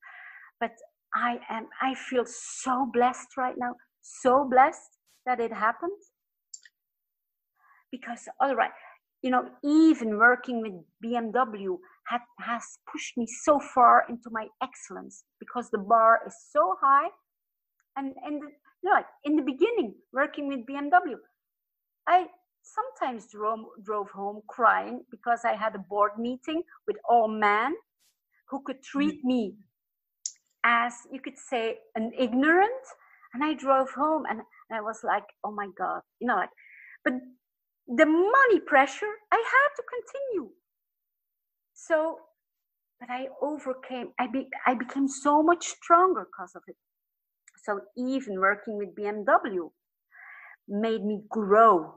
[0.60, 0.74] But
[1.12, 5.98] I am, I feel so blessed right now, so blessed that it happened.
[7.90, 8.70] Because, all right,
[9.22, 10.72] you know, even working with
[11.04, 16.76] BMW had, has pushed me so far into my excellence because the bar is so
[16.82, 17.08] high.
[17.96, 21.14] And, and you know, like in the beginning, working with BMW,
[22.06, 22.26] I
[22.62, 27.74] sometimes drove, drove home crying because I had a board meeting with all men
[28.48, 29.28] who could treat mm-hmm.
[29.28, 29.54] me
[30.64, 32.72] as you could say an ignorant
[33.34, 36.50] and I drove home and, and I was like, oh my God, you know, like,
[37.04, 37.14] but
[37.88, 40.50] the money pressure, I had to continue.
[41.74, 42.18] So,
[43.00, 46.76] but I overcame, I, be, I became so much stronger because of it.
[47.64, 49.70] So even working with BMW
[50.68, 51.94] made me grow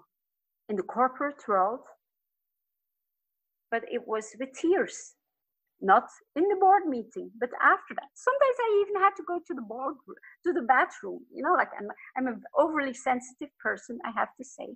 [0.69, 1.82] in the corporate world,
[3.71, 5.13] but it was with tears,
[5.82, 8.10] not in the board meeting, but after that.
[8.15, 9.95] Sometimes I even had to go to the board,
[10.45, 11.21] to the bathroom.
[11.34, 14.76] You know, like I'm, I'm an overly sensitive person, I have to say.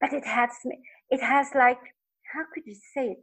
[0.00, 0.50] But it has,
[1.10, 1.80] it has like,
[2.34, 3.18] how could you say it?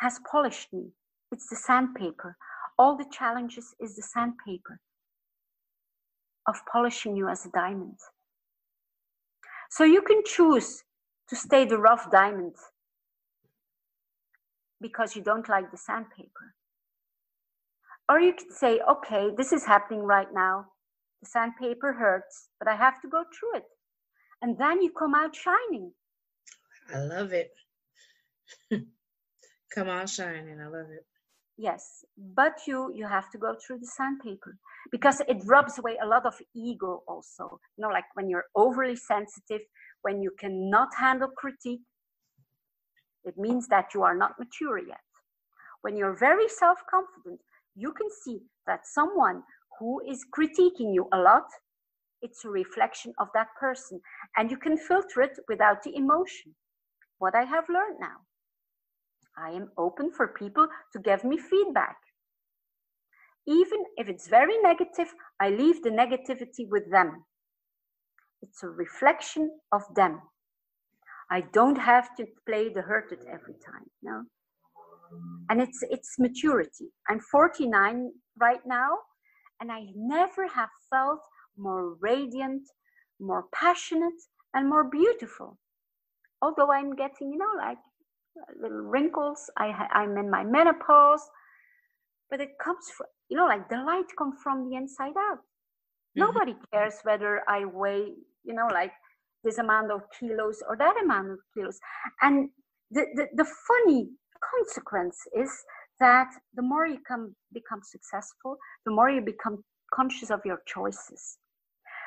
[0.00, 0.90] Has polished me.
[1.32, 2.36] It's the sandpaper.
[2.78, 4.80] All the challenges is the sandpaper
[6.46, 7.98] of polishing you as a diamond.
[9.70, 10.84] So you can choose
[11.28, 12.54] to stay the rough diamond
[14.80, 16.54] because you don't like the sandpaper.
[18.08, 20.66] Or you could say, okay, this is happening right now.
[21.22, 23.64] The sandpaper hurts, but I have to go through it.
[24.42, 25.92] And then you come out shining.
[26.94, 27.52] I love it.
[29.74, 30.60] come out shining.
[30.60, 31.04] I love it.
[31.58, 34.58] Yes, but you you have to go through the sandpaper
[34.90, 37.58] because it rubs away a lot of ego also.
[37.76, 39.62] You know, like when you're overly sensitive,
[40.02, 41.80] when you cannot handle critique,
[43.24, 45.00] it means that you are not mature yet.
[45.80, 47.40] When you're very self confident,
[47.74, 49.42] you can see that someone
[49.78, 51.46] who is critiquing you a lot,
[52.22, 54.00] it's a reflection of that person.
[54.36, 56.54] And you can filter it without the emotion.
[57.18, 58.18] What I have learned now.
[59.38, 61.96] I am open for people to give me feedback.
[63.46, 67.24] Even if it's very negative, I leave the negativity with them.
[68.42, 70.20] It's a reflection of them.
[71.30, 73.86] I don't have to play the hurted every time.
[74.02, 74.24] No.
[75.48, 76.86] And it's it's maturity.
[77.08, 78.90] I'm 49 right now,
[79.60, 81.20] and I never have felt
[81.58, 82.62] more radiant,
[83.20, 84.20] more passionate,
[84.54, 85.58] and more beautiful.
[86.42, 87.78] Although I'm getting, you know, like
[88.60, 89.50] little wrinkles.
[89.56, 91.22] I I'm in my menopause,
[92.30, 95.38] but it comes from you know, like the light comes from the inside out.
[95.38, 96.20] Mm-hmm.
[96.20, 98.12] Nobody cares whether I weigh,
[98.44, 98.92] you know, like
[99.42, 101.78] this amount of kilos or that amount of kilos.
[102.22, 102.50] And
[102.90, 105.50] the, the, the funny consequence is
[105.98, 111.38] that the more you come become successful, the more you become conscious of your choices.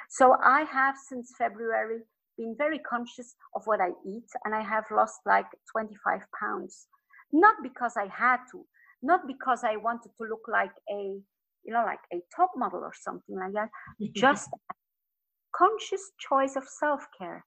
[0.10, 2.00] So I have since February
[2.38, 6.88] been very conscious of what I eat and I have lost like 25 pounds.
[7.32, 8.65] Not because I had to,
[9.04, 11.19] not because I wanted to look like a,
[11.63, 13.69] you know, like a top model or something like that,
[14.15, 14.50] just
[15.56, 17.45] conscious choice of self care.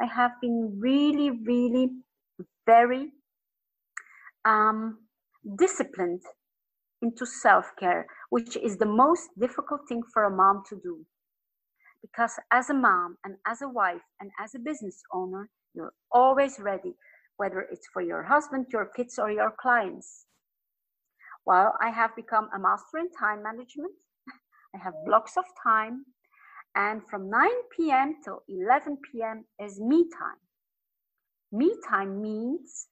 [0.00, 1.90] I have been really, really
[2.64, 3.10] very
[4.46, 4.98] um,
[5.58, 6.22] disciplined
[7.02, 11.04] into self care, which is the most difficult thing for a mom to do.
[12.02, 16.58] Because as a mom and as a wife and as a business owner, you're always
[16.60, 16.94] ready,
[17.36, 20.26] whether it's for your husband, your kids, or your clients.
[21.46, 23.92] Well, I have become a master in time management.
[24.74, 26.04] I have blocks of time
[26.74, 28.16] and from 9 p.m.
[28.24, 29.44] till 11 p.m.
[29.60, 30.38] is me time.
[31.50, 32.86] Me time means,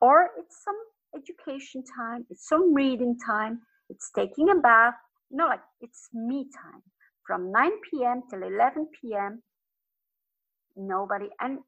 [0.00, 0.76] or it's some
[1.16, 4.94] education time, it's some reading time, it's taking a bath,
[5.30, 6.82] no, like it's me time.
[7.26, 8.22] From 9 p.m.
[8.28, 9.42] till 11 p.m.,
[10.76, 11.60] nobody, and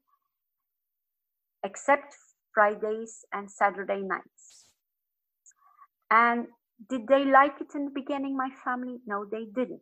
[1.63, 2.15] except
[2.53, 4.65] Fridays and Saturday nights.
[6.11, 6.47] And
[6.89, 8.97] did they like it in the beginning, my family?
[9.07, 9.81] No, they didn't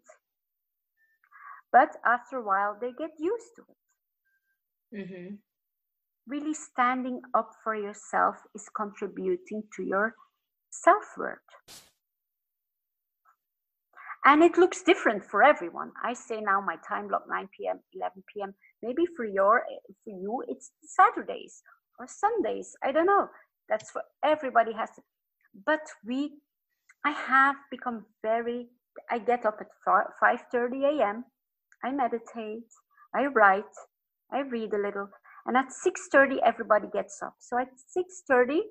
[1.75, 5.35] but after a while they get used to it mm-hmm.
[6.25, 10.15] really standing up for yourself is contributing to your
[10.69, 11.51] self-worth
[14.25, 15.91] and it looks different for everyone.
[16.03, 19.63] I say now my time block 9 p.m 11 p.m maybe for your
[20.03, 21.63] for you it's saturdays
[21.99, 22.75] or sundays.
[22.83, 23.29] I don't know.
[23.69, 25.03] That's for everybody has to
[25.65, 26.33] but we
[27.05, 28.67] i have become very
[29.11, 29.67] i get up at
[30.19, 31.25] 5 30 a.m
[31.83, 32.69] I meditate,
[33.15, 33.75] I write,
[34.33, 35.09] I read a little,
[35.47, 37.35] and at 6:30 everybody gets up.
[37.39, 38.61] So at 6:30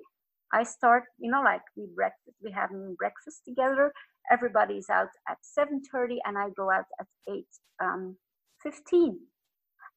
[0.53, 3.93] I start, you know, like we breakfast, we have breakfast together.
[4.31, 7.45] Everybody's out at 7:30, and I go out at 8
[7.83, 8.17] um,
[8.63, 9.19] 15.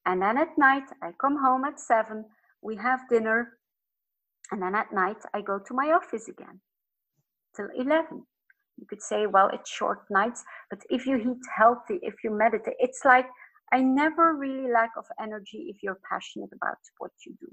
[0.07, 2.25] And then at night I come home at 7.
[2.63, 3.59] We have dinner,
[4.51, 6.61] and then at night I go to my office again
[7.57, 8.25] till 11
[8.79, 12.75] you could say well it's short nights but if you eat healthy if you meditate
[12.79, 13.27] it's like
[13.73, 17.51] i never really lack of energy if you're passionate about what you do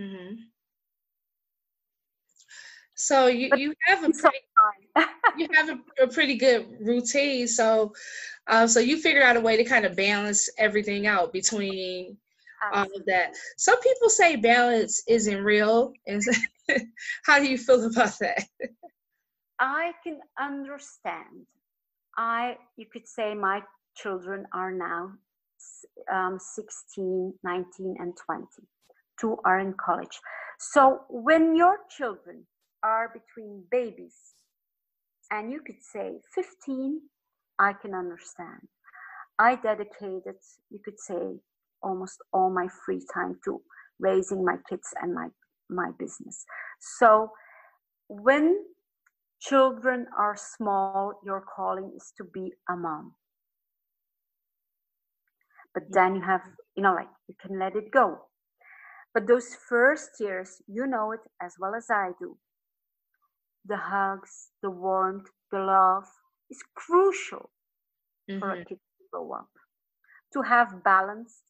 [0.00, 0.34] mm-hmm.
[2.96, 4.38] So you, you have a pretty,
[5.36, 7.92] you have a, a, pretty good routine so
[8.48, 12.16] uh, so you figure out a way to kind of balance everything out between
[12.72, 13.34] all of that.
[13.56, 15.92] Some people say balance isn't real.
[17.24, 18.44] How do you feel about that?
[19.58, 21.46] I can understand.
[22.16, 23.62] I, you could say my
[23.96, 25.12] children are now
[26.12, 28.46] um, 16, 19, and 20.
[29.20, 30.20] Two are in college.
[30.58, 32.46] So when your children
[32.86, 34.16] are between babies,
[35.30, 37.00] and you could say 15,
[37.58, 38.68] I can understand.
[39.38, 40.38] I dedicated,
[40.70, 41.40] you could say,
[41.82, 43.60] almost all my free time to
[43.98, 45.28] raising my kids and my
[45.68, 46.44] my business.
[46.98, 47.30] So
[48.08, 48.56] when
[49.40, 53.14] children are small, your calling is to be a mom.
[55.74, 56.42] But then you have,
[56.76, 58.06] you know, like you can let it go.
[59.12, 62.38] But those first years, you know it as well as I do.
[63.68, 66.06] The hugs, the warmth, the love
[66.50, 67.50] is crucial
[68.30, 68.38] mm-hmm.
[68.38, 68.68] for a mm-hmm.
[68.68, 69.48] kid to grow up.
[70.34, 71.42] To have balance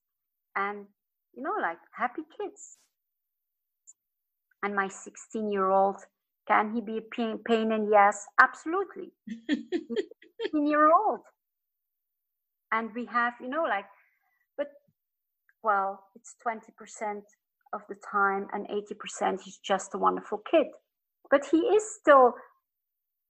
[0.55, 0.87] and,
[1.35, 2.79] you know, like happy kids.
[4.63, 5.97] And my 16 year old,
[6.49, 8.25] can he be a pain, pain in the ass?
[8.41, 9.13] Absolutely.
[9.51, 11.21] 16 year old.
[12.73, 13.87] And we have, you know, like,
[14.57, 14.69] but
[15.63, 17.23] well, it's 20%
[17.73, 20.67] of the time and 80% he's just a wonderful kid.
[21.31, 22.35] But he is still,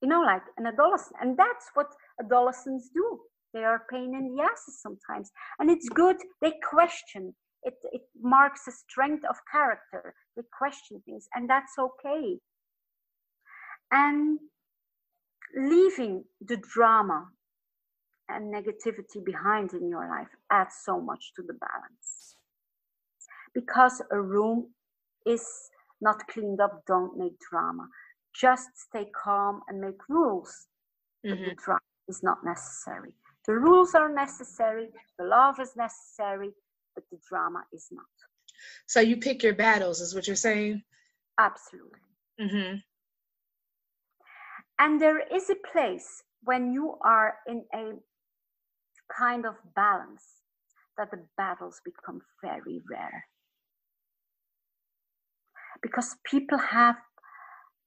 [0.02, 1.16] you know, like an adolescent.
[1.20, 1.86] And that's what
[2.20, 3.20] adolescents do.
[3.54, 5.30] They are pain in the asses sometimes.
[5.58, 6.16] And it's good.
[6.42, 7.34] They question.
[7.62, 10.14] It, it marks a strength of character.
[10.36, 12.38] They question things, and that's okay.
[13.90, 14.38] And
[15.56, 17.28] leaving the drama
[18.28, 22.36] and negativity behind in your life adds so much to the balance.
[23.54, 24.74] Because a room
[25.24, 25.44] is
[26.00, 27.88] not cleaned up, don't make drama.
[28.34, 30.66] Just stay calm and make rules.
[31.24, 31.44] Mm-hmm.
[31.44, 33.12] But the drama is not necessary.
[33.46, 34.88] The rules are necessary,
[35.18, 36.50] the love is necessary,
[36.94, 38.04] but the drama is not.
[38.86, 40.82] So you pick your battles, is what you're saying?
[41.38, 42.00] Absolutely.
[42.40, 42.76] Mm-hmm.
[44.78, 47.92] And there is a place when you are in a
[49.16, 50.24] kind of balance
[50.98, 53.24] that the battles become very rare.
[55.86, 56.96] Because people have,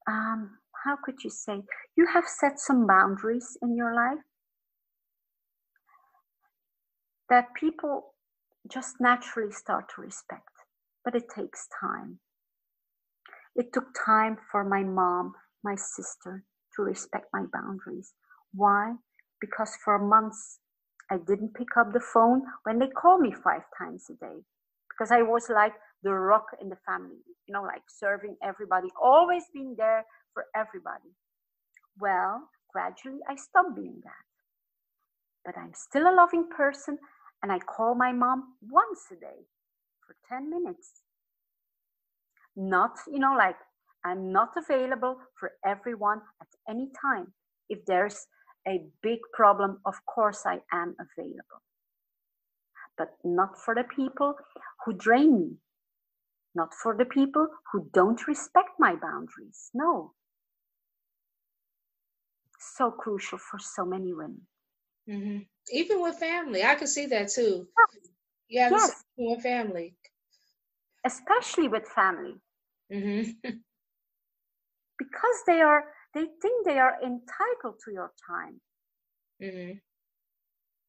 [0.08, 0.52] um,
[0.86, 1.64] how could you say,
[1.98, 4.24] you have set some boundaries in your life
[7.30, 8.14] that people
[8.72, 10.48] just naturally start to respect.
[11.04, 12.20] But it takes time.
[13.54, 16.46] It took time for my mom, my sister,
[16.78, 18.14] to respect my boundaries.
[18.54, 18.94] Why?
[19.42, 20.60] Because for months
[21.12, 24.40] I didn't pick up the phone when they called me five times a day.
[24.90, 25.74] Because I was like
[26.04, 31.12] the rock in the family, you know, like serving everybody, always being there for everybody.
[32.00, 34.26] Well, gradually I stopped being that.
[35.46, 36.98] But I'm still a loving person
[37.44, 39.46] and I call my mom once a day
[40.06, 41.02] for 10 minutes.
[42.56, 43.56] Not, you know, like
[44.06, 47.34] I'm not available for everyone at any time.
[47.70, 48.28] If there's
[48.68, 51.62] a big problem, of course I am available.
[52.98, 54.36] But not for the people
[54.86, 55.52] who drain me,
[56.56, 59.70] not for the people who don't respect my boundaries.
[59.74, 60.14] No.
[62.60, 64.42] So crucial for so many women.
[65.10, 65.40] Mm-hmm.
[65.72, 67.68] Even with family, I can see that too.
[68.48, 69.04] Yeah, yes.
[69.18, 69.96] with family,
[71.06, 72.36] especially with family,
[72.92, 73.32] mm-hmm.
[74.98, 75.84] because they are
[76.14, 78.60] they think they are entitled to your time.
[79.42, 79.78] Mm-hmm.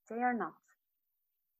[0.09, 0.55] They are not.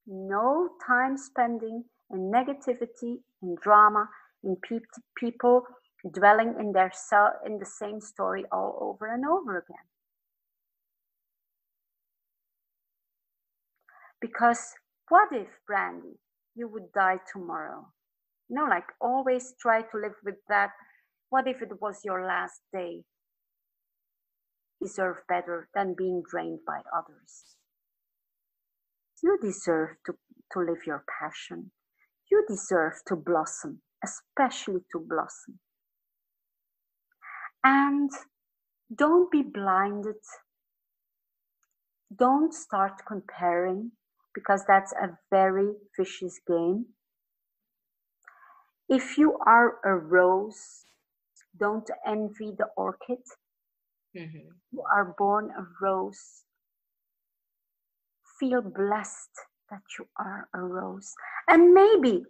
[0.07, 4.09] No time spending in negativity, in drama,
[4.43, 4.79] in pe-
[5.17, 5.63] people
[6.13, 9.85] dwelling in their cell in the same story all over and over again.
[14.19, 14.73] Because
[15.09, 16.19] what if, Brandy,
[16.55, 17.87] you would die tomorrow?
[18.49, 20.71] You know, like always try to live with that.
[21.29, 23.03] What if it was your last day?
[24.81, 27.55] deserve better than being drained by others.
[29.23, 30.13] You deserve to,
[30.53, 31.71] to live your passion.
[32.31, 35.59] You deserve to blossom, especially to blossom.
[37.63, 38.09] And
[38.95, 40.15] don't be blinded.
[42.15, 43.91] Don't start comparing
[44.33, 46.85] because that's a very vicious game.
[48.87, 50.85] If you are a rose,
[51.57, 53.23] don't envy the orchid.
[54.17, 54.49] Mm-hmm.
[54.71, 56.43] You are born a rose.
[58.39, 59.29] Feel blessed
[59.71, 61.13] that you are a rose.
[61.49, 62.25] And maybe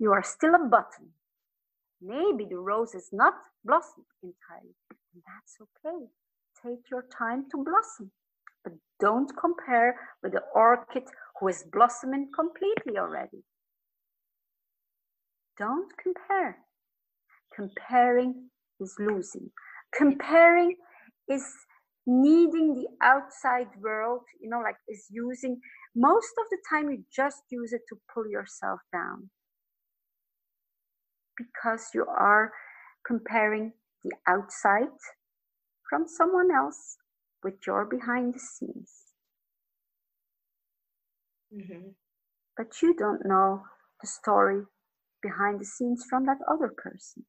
[0.00, 1.10] you are still a button.
[2.02, 3.34] Maybe the rose is not
[3.64, 4.76] blossomed entirely.
[5.14, 6.06] And that's okay.
[6.62, 8.12] Take your time to blossom.
[8.64, 11.04] But don't compare with the orchid
[11.40, 13.44] who is blossoming completely already.
[15.58, 16.58] don't compare.
[17.54, 19.50] Comparing is losing.
[19.96, 20.76] Comparing
[21.28, 21.44] is
[22.10, 25.60] needing the outside world, you know, like is using
[25.94, 29.30] most of the time you just use it to pull yourself down
[31.36, 32.52] because you are
[33.06, 34.88] comparing the outside
[35.88, 36.96] from someone else
[37.44, 38.90] with your behind the scenes.
[41.54, 41.90] Mm-hmm.
[42.56, 43.62] But you don't know
[44.00, 44.62] the story
[45.22, 47.24] behind the scenes from that other person.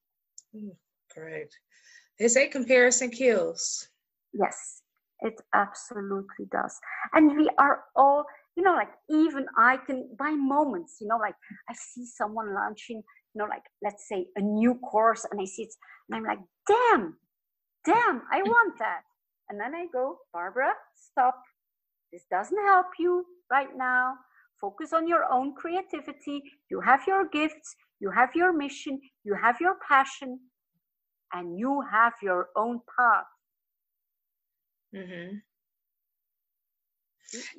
[0.56, 0.76] Mm,
[1.14, 1.56] correct.
[2.18, 3.88] They say comparison kills.
[4.34, 4.82] Yes,
[5.22, 6.80] it absolutely does.
[7.14, 8.26] And we are all,
[8.56, 11.36] you know, like even I can, by moments, you know, like
[11.70, 15.64] I see someone launching, you know, like let's say a new course and I see
[15.64, 15.74] it
[16.10, 17.18] and I'm like, damn,
[17.86, 19.02] damn, I want that.
[19.50, 21.42] And then I go, Barbara, stop.
[22.14, 24.16] This doesn't help you right now.
[24.62, 26.44] Focus on your own creativity.
[26.70, 30.40] You have your gifts, you have your mission, you have your passion,
[31.34, 33.26] and you have your own path.
[34.96, 35.38] Mm-hmm.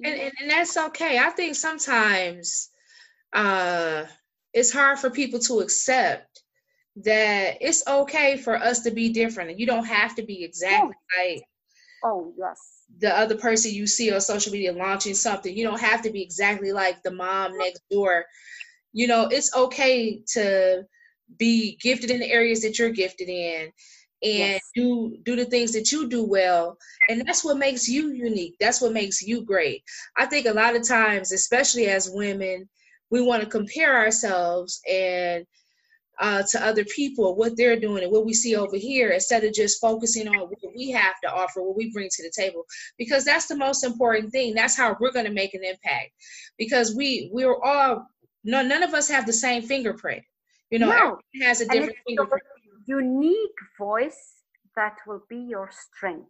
[0.05, 1.19] And, and, and that's okay.
[1.19, 2.69] I think sometimes
[3.33, 4.05] uh,
[4.53, 6.43] it's hard for people to accept
[6.97, 9.51] that it's okay for us to be different.
[9.51, 11.23] and You don't have to be exactly oh.
[11.25, 11.43] like
[12.05, 15.57] oh yes the other person you see on social media launching something.
[15.57, 18.27] You don't have to be exactly like the mom next door.
[18.93, 20.85] You know, it's okay to
[21.39, 23.73] be gifted in the areas that you're gifted in
[24.23, 24.71] and yes.
[24.75, 26.77] do do the things that you do well.
[27.09, 28.57] And that's what makes you unique.
[28.61, 29.83] That's what makes you great.
[30.17, 32.69] I think a lot of times especially as women
[33.11, 35.45] we want to compare ourselves and
[36.19, 39.53] uh, to other people what they're doing and what we see over here instead of
[39.53, 42.65] just focusing on what we have to offer what we bring to the table.
[42.99, 44.55] Because that's the most important thing.
[44.55, 46.11] That's how we're going to make an impact.
[46.59, 48.07] Because we we're all
[48.45, 50.23] no, none of us have the same fingerprint.
[50.71, 51.19] You know no.
[51.43, 52.45] has a different fingerprint
[52.87, 54.43] unique voice
[54.77, 56.29] that will be your strength.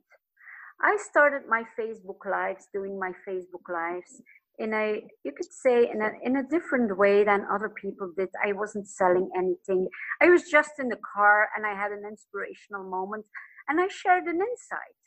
[0.81, 4.21] I started my facebook lives doing my facebook lives
[4.59, 8.29] in a you could say in a in a different way than other people did.
[8.45, 9.89] I wasn't selling anything.
[10.21, 13.25] I was just in the car and i had an inspirational moment
[13.69, 14.99] and i shared an insight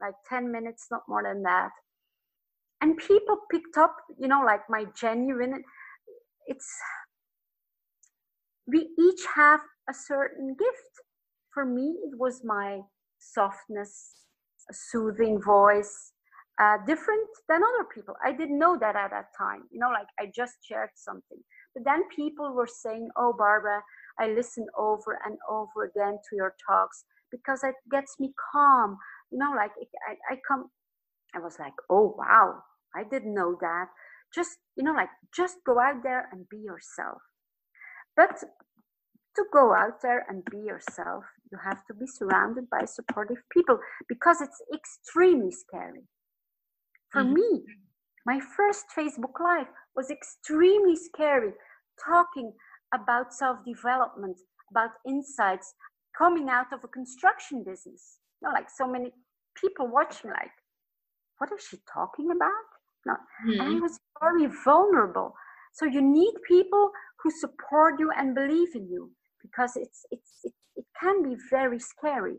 [0.00, 1.70] like 10 minutes not more than that.
[2.80, 5.62] And people picked up you know like my genuine
[6.46, 6.68] it's
[8.66, 10.92] we each have a certain gift
[11.54, 12.80] for me it was my
[13.18, 14.16] softness
[14.70, 16.12] a soothing voice
[16.60, 18.14] uh, different than other people.
[18.24, 19.62] I didn't know that at that time.
[19.72, 21.38] You know, like I just shared something.
[21.74, 23.82] But then people were saying, Oh, Barbara,
[24.20, 28.98] I listen over and over again to your talks because it gets me calm.
[29.32, 29.72] You know, like
[30.08, 30.70] I, I come,
[31.34, 32.62] I was like, Oh, wow,
[32.96, 33.86] I didn't know that.
[34.34, 37.22] Just, you know, like just go out there and be yourself.
[38.16, 38.42] But
[39.38, 43.78] to go out there and be yourself, you have to be surrounded by supportive people
[44.08, 46.04] because it's extremely scary
[47.10, 47.34] for mm-hmm.
[47.34, 47.64] me,
[48.26, 49.66] my first Facebook Live
[49.96, 51.52] was extremely scary,
[52.04, 52.52] talking
[52.94, 54.36] about self development,
[54.70, 55.74] about insights
[56.16, 58.18] coming out of a construction business.
[58.40, 59.12] You know, like so many
[59.60, 60.52] people watching, like,
[61.38, 62.68] what is she talking about?
[63.06, 63.14] No.
[63.14, 63.50] Mm-hmm.
[63.52, 63.82] And I mm-hmm.
[63.82, 65.34] was very vulnerable.
[65.72, 66.90] So you need people
[67.22, 69.10] who support you and believe in you
[69.50, 72.36] because it's it's it, it can be very scary.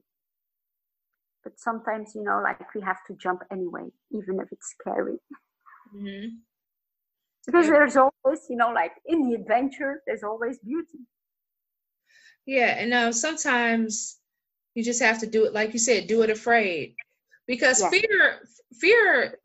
[1.44, 5.18] But sometimes you know like we have to jump anyway even if it's scary.
[5.96, 6.36] Mm-hmm.
[7.48, 11.00] because there's always you know like in the adventure there's always beauty.
[12.46, 14.18] Yeah and uh, sometimes
[14.76, 16.96] you just have to do it like you said do it afraid.
[17.48, 18.42] Because fear
[18.80, 19.40] fear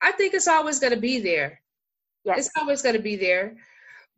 [0.00, 1.60] i think it's always going to be there.
[2.24, 2.38] Yes.
[2.38, 3.56] it's always going to be there.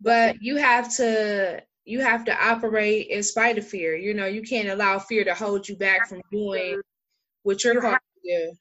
[0.00, 4.42] But you have to you have to operate in spite of fear you know you
[4.42, 6.80] can't allow fear to hold you back from doing
[7.48, 8.52] what you're you called to do.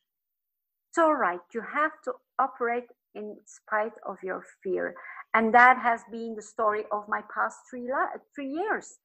[0.89, 1.39] It's all right.
[1.53, 4.95] You have to operate in spite of your fear.
[5.33, 8.97] And that has been the story of my past three, la- three years.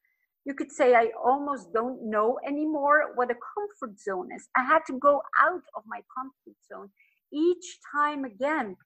[0.45, 4.49] You could say I almost don't know anymore what a comfort zone is.
[4.57, 6.91] I had to go out of my comfort zone
[7.33, 8.77] each time again.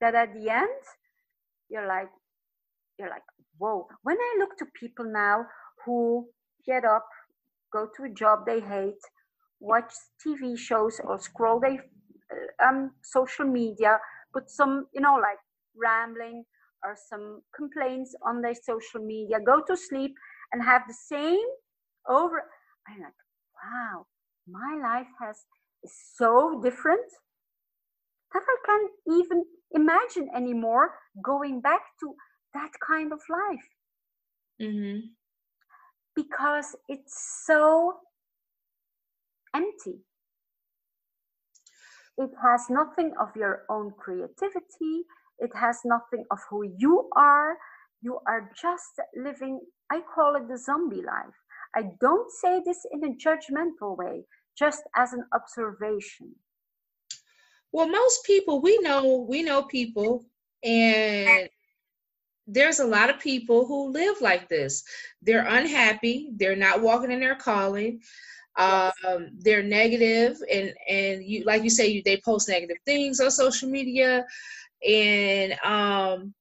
[0.00, 0.82] That at the end,
[1.68, 2.08] you're like,
[2.98, 3.22] you're like,
[3.58, 3.88] whoa.
[4.02, 5.46] When I look to people now
[5.84, 6.28] who
[6.66, 7.06] get up,
[7.72, 9.02] go to a job they hate,
[9.60, 9.92] watch
[10.24, 11.84] TV shows or scroll their
[12.32, 13.98] uh, um, social media,
[14.32, 15.38] put some, you know, like
[15.76, 16.44] rambling
[16.84, 20.14] or some complaints on their social media, go to sleep
[20.52, 21.46] and have the same
[22.08, 22.42] over.
[22.88, 23.12] I'm like,
[23.62, 24.06] wow,
[24.46, 25.44] my life has
[25.84, 27.06] is so different
[28.32, 28.90] that I can't
[29.20, 32.14] even imagine anymore going back to
[32.54, 33.68] that kind of life.
[34.60, 35.00] Mm-hmm.
[36.14, 37.94] Because it's so
[39.54, 40.00] empty.
[42.16, 45.04] It has nothing of your own creativity.
[45.38, 47.56] It has nothing of who you are.
[48.02, 51.34] You are just living, I call it the zombie life.
[51.76, 54.24] I don't say this in a judgmental way,
[54.58, 56.34] just as an observation.
[57.70, 60.24] Well, most people we know, we know people,
[60.64, 61.48] and
[62.48, 64.82] there's a lot of people who live like this.
[65.20, 66.30] They're unhappy.
[66.34, 68.00] They're not walking in their calling.
[68.56, 73.30] Um, they're negative, and and you like you say, you they post negative things on
[73.30, 74.24] social media,
[74.84, 76.34] and um,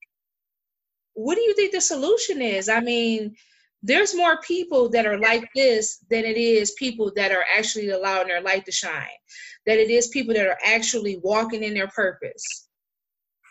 [1.14, 2.70] what do you think the solution is?
[2.70, 3.36] I mean,
[3.84, 8.30] there's more people that are like this than it is people that are actually allowing
[8.30, 9.20] their light to shine.
[9.68, 12.70] That it is people that are actually walking in their purpose.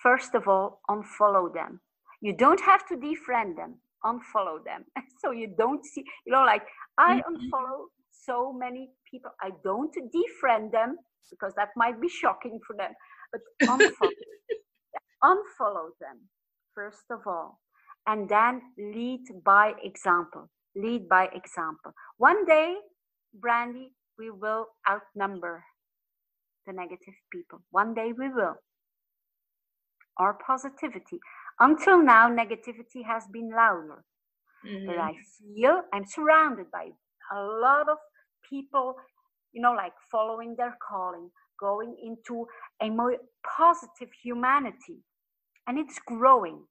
[0.03, 1.81] First of all, unfollow them.
[2.27, 3.73] You don't have to defriend them.
[4.05, 4.85] Unfollow them.
[5.21, 6.63] so you don't see, you know, like
[6.99, 7.29] I mm-hmm.
[7.29, 7.79] unfollow
[8.11, 9.31] so many people.
[9.41, 10.97] I don't defriend them
[11.31, 12.93] because that might be shocking for them,
[13.33, 14.11] but unfollow,
[15.31, 16.19] unfollow them,
[16.75, 17.61] first of all
[18.07, 20.49] and then lead by example.
[20.75, 21.93] Lead by example.
[22.19, 22.77] One day,
[23.35, 25.65] Brandy, we will outnumber
[26.67, 27.61] the negative people.
[27.71, 28.55] One day we will.
[30.19, 31.19] Our positivity.
[31.59, 34.05] Until now, negativity has been louder.
[34.67, 34.87] Mm-hmm.
[34.87, 36.91] But I feel I'm surrounded by
[37.33, 37.99] a lot of
[38.49, 38.97] people,
[39.53, 42.47] you know, like following their calling, going into
[42.83, 43.17] a more
[43.57, 44.99] positive humanity.
[45.67, 46.63] And it's growing.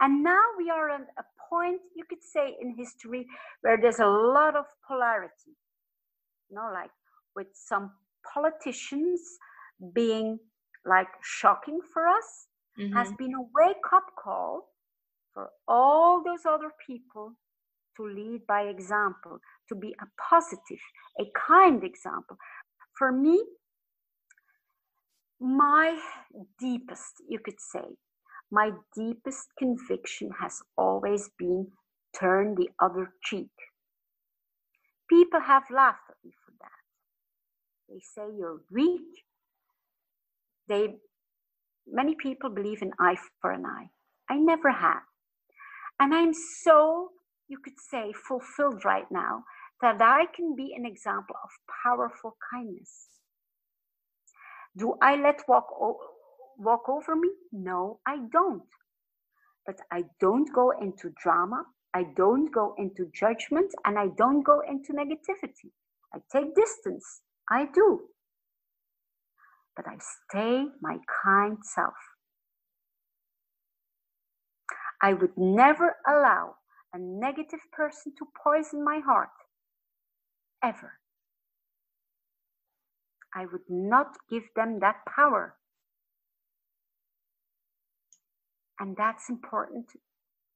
[0.00, 3.26] And now we are at a point, you could say, in history
[3.62, 5.56] where there's a lot of polarity.
[6.50, 6.90] You know, like
[7.34, 7.92] with some
[8.32, 9.20] politicians
[9.92, 10.38] being
[10.84, 12.47] like shocking for us,
[12.78, 12.96] mm-hmm.
[12.96, 14.68] has been a wake up call
[15.34, 17.32] for all those other people
[17.96, 20.78] to lead by example, to be a positive,
[21.20, 22.36] a kind example.
[22.96, 23.42] For me,
[25.40, 25.98] my
[26.58, 27.96] deepest, you could say,
[28.50, 31.68] my deepest conviction has always been
[32.18, 33.50] turn the other cheek.
[35.08, 36.68] People have laughed at me for that.
[37.88, 39.24] They say you're weak.
[40.68, 40.96] They
[41.92, 43.88] many people believe in eye for an eye.
[44.30, 45.02] I never have.
[46.00, 47.10] And I'm so,
[47.48, 49.44] you could say, fulfilled right now
[49.80, 51.50] that I can be an example of
[51.84, 53.08] powerful kindness.
[54.76, 55.68] Do I let walk
[56.58, 57.30] walk over me?
[57.52, 58.62] No, I don't.
[59.66, 61.64] But I don't go into drama.
[61.94, 65.70] I don't go into judgment and I don't go into negativity.
[66.14, 67.22] I take distance.
[67.50, 68.00] I do.
[69.78, 71.94] But I stay my kind self.
[75.00, 76.56] I would never allow
[76.92, 79.30] a negative person to poison my heart.
[80.64, 80.94] Ever.
[83.32, 85.54] I would not give them that power.
[88.80, 89.86] And that's important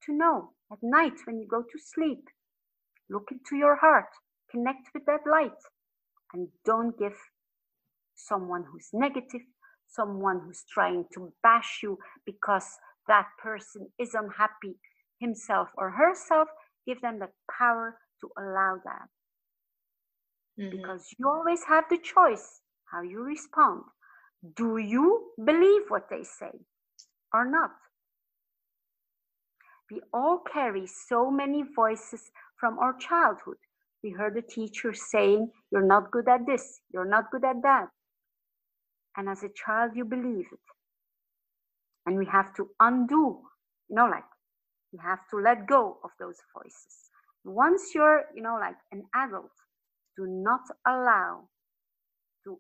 [0.05, 2.25] to know at night when you go to sleep.
[3.09, 4.09] Look into your heart,
[4.51, 5.63] connect with that light,
[6.35, 7.15] and don't give
[8.27, 9.43] someone who's negative,
[9.89, 12.67] someone who's trying to bash you because
[13.09, 14.77] that person is unhappy
[15.19, 16.49] himself or herself,
[16.87, 19.09] give them the power to allow that.
[20.61, 20.77] Mm-hmm.
[20.77, 22.61] Because you always have the choice
[22.93, 23.83] how you respond.
[24.57, 26.53] Do you believe what they say
[27.33, 27.71] or not?
[29.91, 33.57] We all carry so many voices from our childhood.
[34.03, 37.89] We heard a teacher saying, You're not good at this, you're not good at that.
[39.17, 40.67] And as a child, you believe it.
[42.07, 43.41] And we have to undo,
[43.89, 44.25] you know, like
[44.93, 47.11] we have to let go of those voices.
[47.45, 49.53] Once you're, you know, like an adult,
[50.17, 51.49] do not allow
[52.45, 52.59] to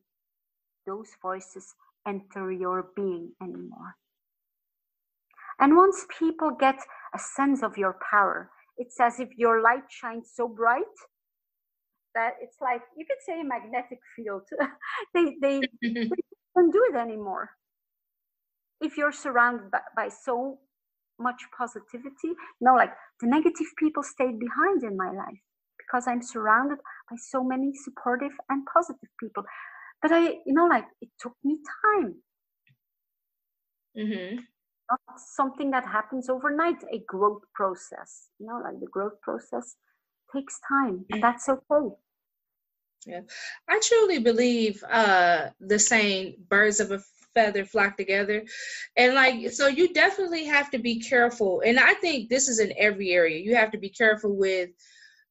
[0.86, 1.74] those voices
[2.06, 3.96] enter your being anymore.
[5.60, 6.78] And once people get
[7.14, 8.50] a sense of your power.
[8.78, 10.82] It's as if your light shines so bright
[12.14, 14.42] that it's like you could say a magnetic field.
[15.14, 15.62] they, they
[16.54, 17.50] don't do it anymore.
[18.80, 20.58] If you're surrounded by, by so
[21.18, 25.40] much positivity, you know, like the negative people stayed behind in my life
[25.78, 26.78] because I'm surrounded
[27.10, 29.44] by so many supportive and positive people.
[30.00, 32.16] But I, you know, like it took me time.
[33.96, 34.42] Mm-hmm
[34.92, 38.28] not something that happens overnight, a growth process.
[38.38, 39.76] You know, like the growth process
[40.34, 41.94] takes time, and that's okay.
[43.06, 43.20] Yeah,
[43.68, 47.00] I truly believe uh, the saying "birds of a
[47.34, 48.44] feather flock together.
[48.96, 51.62] And like, so you definitely have to be careful.
[51.64, 53.38] And I think this is in every area.
[53.38, 54.70] You have to be careful with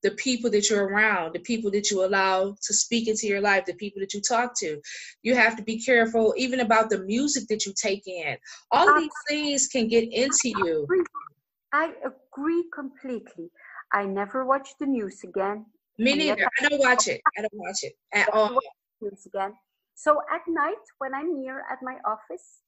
[0.03, 3.65] the people that you're around, the people that you allow to speak into your life,
[3.65, 4.81] the people that you talk to.
[5.21, 8.35] You have to be careful even about the music that you take in.
[8.71, 10.87] All of these things can get into you.
[11.71, 13.51] I agree completely.
[13.93, 15.65] I never watch the news again.
[15.97, 16.47] Me neither.
[16.59, 17.21] I don't watch it.
[17.37, 18.59] I don't watch it at all.
[19.01, 19.53] Again.
[19.95, 22.61] So at night, when I'm here at my office,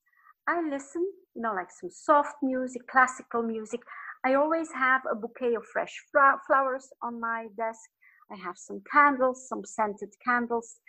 [0.48, 3.82] I listen, you know, like some soft music, classical music.
[4.26, 7.90] I always have a bouquet of fresh flowers on my desk.
[8.32, 10.80] I have some candles, some scented candles.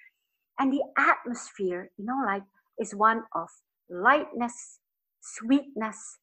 [0.58, 2.42] And the atmosphere, you know, like
[2.78, 3.48] is one of
[3.90, 4.78] lightness,
[5.20, 6.18] sweetness,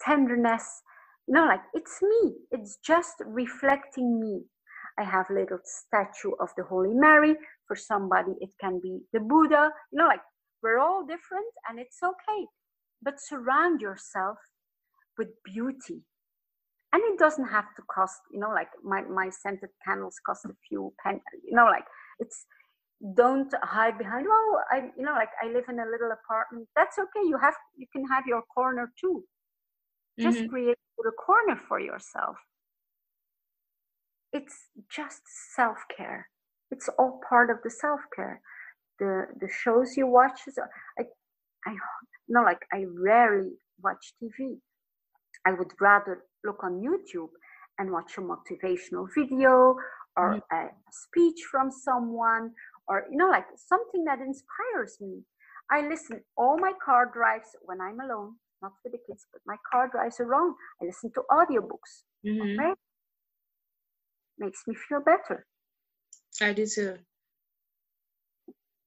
[0.00, 0.82] tenderness.
[1.26, 2.34] You know, like it's me.
[2.50, 4.42] It's just reflecting me.
[4.98, 7.36] I have a little statue of the Holy Mary.
[7.66, 9.70] For somebody, it can be the Buddha.
[9.92, 10.20] You know, like
[10.62, 12.46] we're all different and it's okay.
[13.02, 14.38] But surround yourself
[15.18, 16.02] with beauty.
[16.92, 20.50] And it doesn't have to cost, you know, like my, my scented candles cost a
[20.68, 21.84] few pennies, you know, like
[22.20, 22.46] it's
[23.14, 26.68] don't hide behind, oh, I, you know, like I live in a little apartment.
[26.74, 27.26] That's okay.
[27.26, 29.24] You have, you can have your corner too.
[30.18, 30.48] Just mm-hmm.
[30.48, 32.36] create a corner for yourself
[34.36, 35.22] it's just
[35.56, 36.28] self-care.
[36.70, 38.40] It's all part of the self-care.
[38.98, 40.38] The the shows you watch
[40.98, 41.02] i
[41.66, 41.72] i
[42.28, 43.52] no like i rarely
[43.84, 44.56] watch tv
[45.44, 46.14] i would rather
[46.46, 47.34] look on youtube
[47.78, 49.76] and watch a motivational video
[50.16, 50.56] or mm-hmm.
[50.56, 52.52] a speech from someone
[52.88, 55.14] or you know like something that inspires me.
[55.70, 59.56] I listen all my car drives when i'm alone not with the kids but my
[59.70, 61.92] car drives around i listen to audiobooks
[62.24, 62.58] mm-hmm.
[62.58, 62.72] okay
[64.38, 65.46] makes me feel better.
[66.40, 66.96] I do too.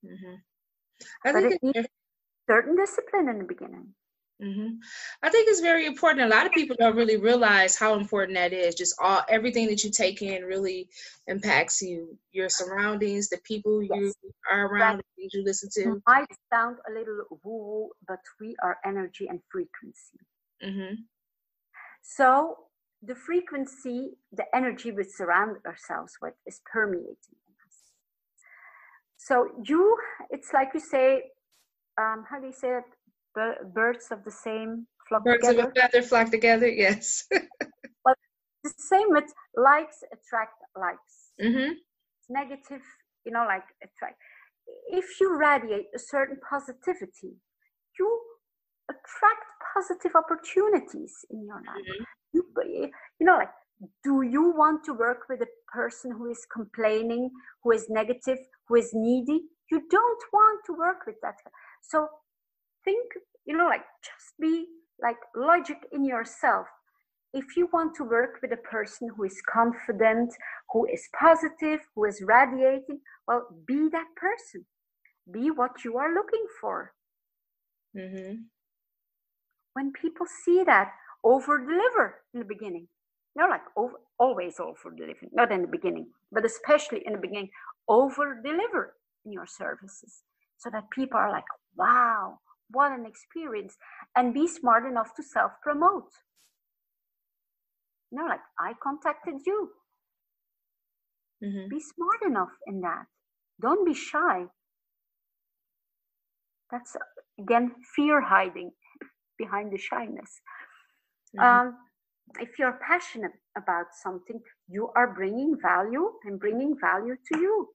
[0.06, 0.36] Mm-hmm.
[1.26, 1.88] I but think it needs
[2.50, 3.94] certain discipline in the beginning.
[4.42, 4.76] Mm-hmm.
[5.22, 6.32] I think it's very important.
[6.32, 8.74] A lot of people don't really realize how important that is.
[8.74, 10.88] Just all everything that you take in really
[11.28, 13.92] impacts you, your surroundings, the people yes.
[13.92, 14.14] you
[14.50, 15.98] are around, the things you listen to.
[15.98, 20.20] It might sound a little woo, but we are energy and frequency.
[20.64, 21.02] Mm-hmm.
[22.02, 22.69] So
[23.02, 27.78] the frequency, the energy we surround ourselves with is permeating in us.
[29.18, 29.98] So you,
[30.30, 31.24] it's like you say,
[31.98, 32.84] um, how do you say it?
[33.74, 35.68] birds of the same flock birds together.
[35.68, 36.68] of a feather flock together.
[36.68, 37.26] Yes.
[37.32, 38.18] but
[38.64, 41.32] the same with likes attract likes.
[41.42, 41.74] Mm-hmm.
[42.30, 42.82] Negative,
[43.26, 44.18] you know, like attract.
[44.90, 47.38] If you radiate a certain positivity,
[47.98, 48.22] you
[48.90, 51.86] attract positive opportunities in your life.
[51.86, 52.04] Mm-hmm.
[52.34, 53.50] You, you know like
[54.04, 57.32] do you want to work with a person who is complaining
[57.64, 58.38] who is negative
[58.68, 59.42] who is needy?
[59.72, 61.36] You don't want to work with that
[61.82, 62.08] so
[62.84, 63.06] think
[63.46, 64.66] you know like just be
[65.02, 66.68] like logic in yourself.
[67.32, 70.34] If you want to work with a person who is confident
[70.72, 74.66] who is positive who is radiating well be that person.
[75.32, 76.94] Be what you are looking for.
[77.96, 78.34] Mm-hmm.
[79.74, 80.92] When people see that
[81.24, 82.88] over deliver in the beginning.
[83.36, 87.50] Know, like over, always over deliver, not in the beginning, but especially in the beginning,
[87.88, 88.96] over deliver
[89.26, 90.24] in your services
[90.58, 91.46] so that people are like,
[91.78, 92.40] wow,
[92.72, 93.78] what an experience.
[94.16, 96.12] And be smart enough to self promote.
[98.12, 99.70] You know, like I contacted you.
[101.44, 101.70] Mm-hmm.
[101.70, 103.06] Be smart enough in that.
[103.62, 104.46] Don't be shy.
[106.72, 106.96] That's
[107.40, 108.72] again fear hiding
[109.40, 110.32] behind the shyness.
[111.36, 111.68] Mm-hmm.
[111.68, 111.78] Um,
[112.40, 117.70] if you're passionate about something, you are bringing value and bringing value to you.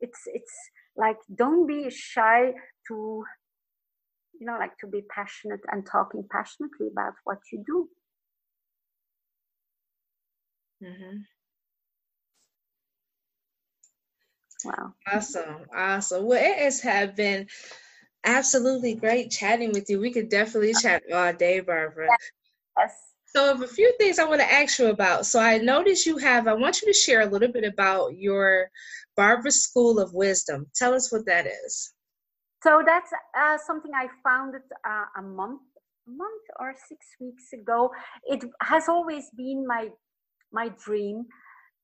[0.00, 0.54] It's it's
[0.96, 2.52] like don't be shy
[2.86, 3.24] to
[4.38, 7.88] you know like to be passionate and talking passionately about what you do.
[10.84, 11.16] Mm-hmm.
[14.64, 14.94] Wow.
[15.12, 15.66] Awesome.
[15.74, 16.26] Awesome.
[16.26, 17.46] Well, it has have been
[18.24, 20.00] absolutely great chatting with you.
[20.00, 22.08] We could definitely chat all day, Barbara.
[22.78, 22.94] Yes.
[23.26, 25.26] So, a few things I want to ask you about.
[25.26, 28.70] So, I noticed you have, I want you to share a little bit about your
[29.16, 30.66] Barbara School of Wisdom.
[30.74, 31.92] Tell us what that is.
[32.62, 35.60] So, that's uh, something I founded uh, a month,
[36.06, 37.90] a month or six weeks ago.
[38.24, 39.88] It has always been my
[40.50, 41.26] my dream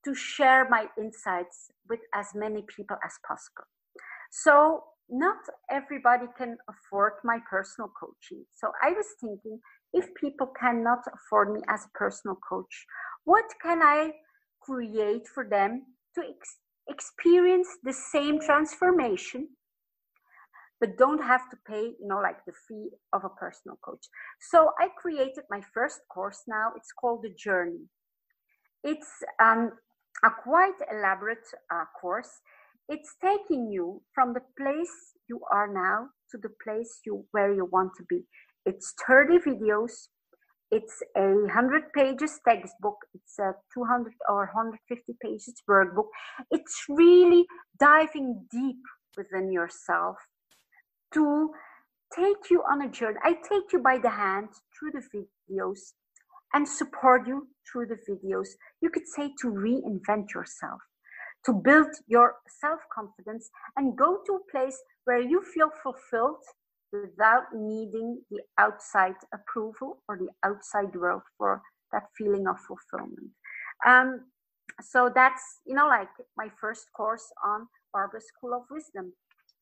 [0.05, 3.65] to share my insights with as many people as possible.
[4.31, 5.37] So, not
[5.71, 8.45] everybody can afford my personal coaching.
[8.55, 9.61] So, I was thinking
[9.93, 12.87] if people cannot afford me as a personal coach?
[13.25, 14.13] What can I
[14.61, 15.85] create for them
[16.17, 19.49] to ex- experience the same transformation,
[20.81, 24.05] but don't have to pay, you know, like the fee of a personal coach.
[24.51, 26.73] So I created my first course now.
[26.77, 27.89] It's called The Journey.
[28.83, 29.73] It's um,
[30.25, 32.41] a quite elaborate uh, course.
[32.89, 37.65] It's taking you from the place you are now to the place you where you
[37.65, 38.25] want to be.
[38.67, 40.09] It's 30 videos.
[40.71, 42.97] It's a 100 pages textbook.
[43.15, 46.09] It's a 200 or 150 pages workbook.
[46.51, 47.47] It's really
[47.79, 48.83] diving deep
[49.17, 50.17] within yourself
[51.15, 51.51] to
[52.15, 53.19] take you on a journey.
[53.23, 55.93] I take you by the hand through the videos
[56.53, 58.49] and support you through the videos.
[58.83, 60.81] You could say to reinvent yourself,
[61.47, 66.43] to build your self confidence and go to a place where you feel fulfilled
[66.93, 73.31] without needing the outside approval or the outside world for that feeling of fulfillment.
[73.87, 74.27] Um,
[74.81, 79.13] so that's, you know, like my first course on Barbara School of Wisdom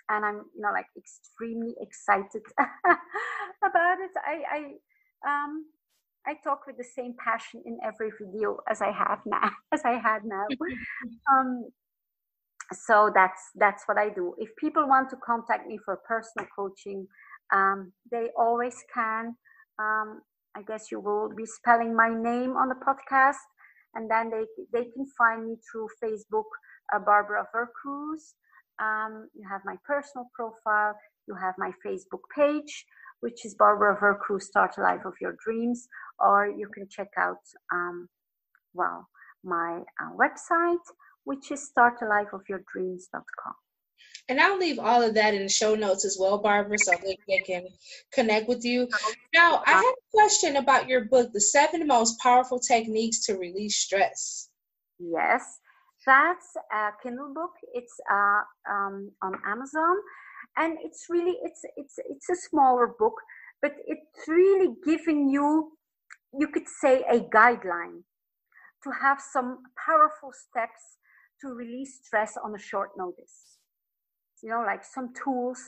[0.08, 4.10] and I'm you know like extremely excited about it.
[4.16, 4.60] I I
[5.26, 5.66] um
[6.26, 9.92] I talk with the same passion in every video as I have now as I
[9.92, 10.46] had now.
[11.32, 11.64] um,
[12.72, 14.34] so that's that's what I do.
[14.38, 17.06] If people want to contact me for personal coaching,
[17.52, 19.36] um, they always can.
[19.78, 20.22] Um,
[20.54, 23.42] I guess you will be spelling my name on the podcast,
[23.94, 26.48] and then they they can find me through Facebook,
[26.94, 28.34] uh, Barbara Vercruz,
[28.80, 30.94] um, you have my personal profile,
[31.28, 32.86] you have my Facebook page,
[33.20, 35.88] which is Barbara Vercruz Start a Life of Your Dreams,
[36.22, 37.38] or you can check out,
[37.72, 38.08] um,
[38.74, 39.08] well,
[39.44, 40.84] my uh, website,
[41.24, 43.54] which is startalifeofyourdreams.com.
[44.28, 47.16] And I'll leave all of that in the show notes as well, Barbara, so that
[47.26, 47.66] they can
[48.12, 48.88] connect with you.
[49.34, 53.76] Now, I have a question about your book, The Seven Most Powerful Techniques to Release
[53.76, 54.48] Stress.
[54.98, 55.58] Yes.
[56.06, 57.52] That's a Kindle book.
[57.74, 59.96] It's uh, um, on Amazon,
[60.56, 63.14] and it's really it's it's it's a smaller book,
[63.60, 65.72] but it's really giving you,
[66.38, 68.02] you could say, a guideline
[68.84, 70.98] to have some powerful steps
[71.40, 73.58] to release stress on a short notice.
[74.42, 75.60] You know, like some tools,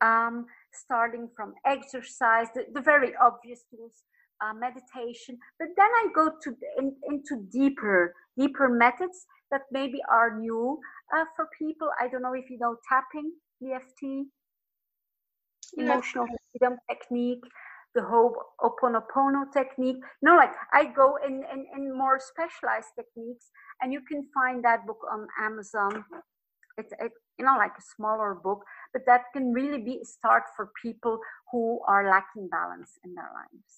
[0.00, 4.04] um, starting from exercise, the, the very obvious tools,
[4.40, 5.38] uh, meditation.
[5.58, 10.78] But then I go to in, into deeper deeper methods that maybe are new
[11.14, 11.88] uh, for people.
[12.00, 13.32] I don't know if you know tapping,
[13.62, 14.26] EFT,
[15.78, 17.44] emotional freedom technique,
[17.96, 19.96] the whole Oponopono technique.
[20.22, 24.86] No, like I go in, in, in more specialized techniques, and you can find that
[24.86, 26.04] book on Amazon.
[26.78, 30.44] It's it, you know like a smaller book, but that can really be a start
[30.54, 31.18] for people
[31.50, 33.72] who are lacking balance in their lives.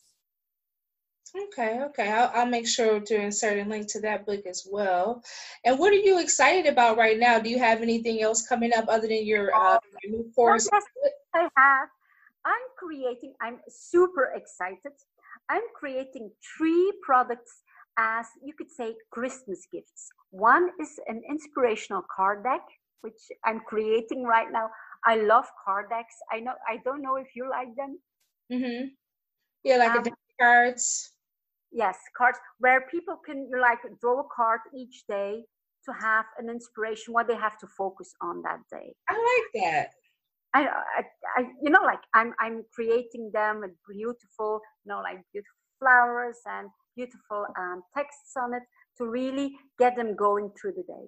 [1.37, 2.11] Okay, okay.
[2.11, 5.23] I'll, I'll make sure to insert a link to that book as well.
[5.65, 7.39] And what are you excited about right now?
[7.39, 10.67] Do you have anything else coming up other than your, uh, your new course?
[10.73, 10.83] Yes,
[11.35, 11.89] I have.
[12.49, 14.97] I'm creating, I'm super excited.
[15.51, 17.63] I'm creating three products
[17.99, 20.09] as you could say Christmas gifts.
[20.31, 22.65] One is an inspirational card deck,
[23.03, 24.71] which I'm creating right now.
[25.05, 26.17] I love card decks.
[26.33, 27.99] I know I don't know if you like them.
[28.51, 28.87] Mm-hmm.
[29.65, 30.05] Yeah, like um,
[30.41, 31.13] cards
[31.73, 35.45] yes cards where people can like draw a card each day
[35.85, 39.91] to have an inspiration what they have to focus on that day i like that
[40.55, 41.03] I, I,
[41.39, 46.37] I you know like i'm i'm creating them with beautiful you know like beautiful flowers
[46.47, 48.63] and beautiful um, texts on it
[48.99, 51.07] to really get them going through the day.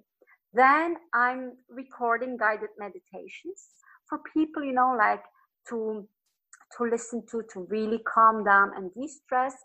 [0.53, 3.67] Then i'm recording guided meditations
[4.09, 5.23] for people you know like
[5.69, 6.07] to
[6.77, 9.55] to listen to to really calm down and de-stress.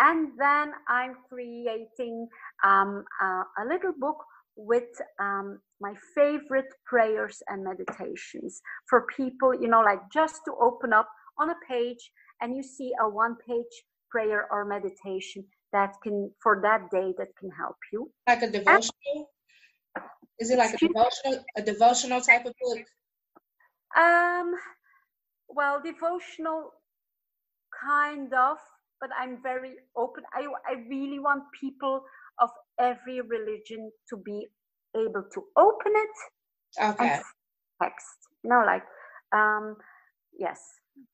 [0.00, 2.28] And then I'm creating
[2.64, 4.18] um, uh, a little book
[4.56, 4.90] with
[5.20, 11.08] um, my favorite prayers and meditations for people, you know, like just to open up
[11.38, 13.74] on a page and you see a one page
[14.10, 18.10] prayer or meditation that can, for that day, that can help you.
[18.26, 18.92] Like a devotional?
[19.14, 20.04] And,
[20.38, 22.84] Is it like a devotional, a devotional type of book?
[23.96, 24.54] Um,
[25.48, 26.72] well, devotional
[27.82, 28.58] kind of
[29.02, 30.22] but I'm very open.
[30.32, 32.04] I, I really want people
[32.40, 34.46] of every religion to be
[34.96, 37.20] able to open it okay.
[37.82, 38.06] text.
[38.44, 38.84] You know, like,
[39.32, 39.76] um,
[40.38, 40.60] yes,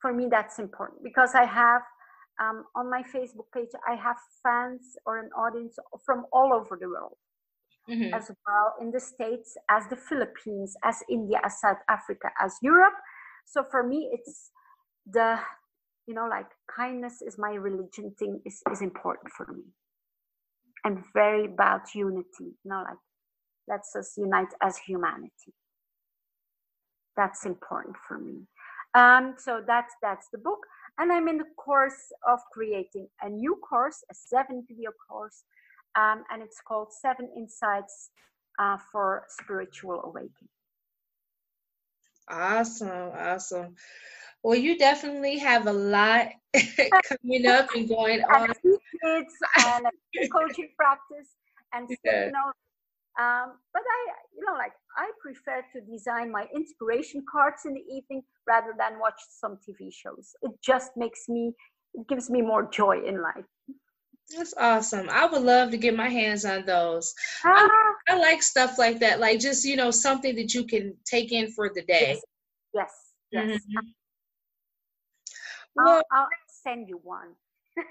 [0.01, 1.81] for me that's important because I have
[2.41, 6.87] um, on my Facebook page, I have fans or an audience from all over the
[6.87, 7.17] world.
[7.89, 8.13] Mm-hmm.
[8.13, 12.93] As well in the States, as the Philippines, as India, as South Africa, as Europe.
[13.45, 14.51] So for me, it's
[15.11, 15.39] the
[16.05, 16.45] you know like
[16.75, 19.63] kindness is my religion thing is, is important for me
[20.85, 22.97] i'm very about unity you know like
[23.67, 25.53] let's us unite as humanity
[27.17, 28.47] that's important for me
[28.95, 30.65] Um, so that's that's the book,
[30.97, 35.43] and I'm in the course of creating a new course, a seven video course,
[35.95, 38.09] um, and it's called Seven Insights
[38.59, 40.49] uh, for Spiritual Awakening.
[42.29, 43.75] Awesome, awesome.
[44.43, 46.29] Well, you definitely have a lot
[47.05, 48.53] coming up and going on.
[49.03, 49.33] Kids
[49.65, 49.85] and
[50.31, 51.29] coaching practice,
[51.73, 52.51] and still, you know,
[53.19, 53.99] um, but I,
[54.37, 58.97] you know, like I prefer to design my inspiration cards in the evening rather than
[58.97, 60.35] watch some TV shows.
[60.41, 61.53] It just makes me,
[61.95, 63.43] it gives me more joy in life.
[64.37, 65.09] That's awesome.
[65.09, 67.13] I would love to get my hands on those.
[67.43, 67.67] Ah.
[68.07, 71.33] I, I, like stuff like that, like just you know something that you can take
[71.33, 72.19] in for the day.
[72.73, 72.91] Yes,
[73.31, 73.47] yes.
[73.49, 73.61] yes.
[73.61, 73.87] Mm-hmm.
[75.75, 76.27] Well, I'll, I'll
[76.63, 77.29] send you one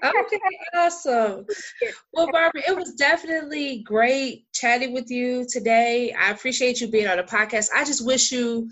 [0.03, 0.39] okay,
[0.75, 1.45] awesome.
[2.13, 6.13] Well, Barbara, it was definitely great chatting with you today.
[6.13, 7.69] I appreciate you being on the podcast.
[7.75, 8.69] I just wish you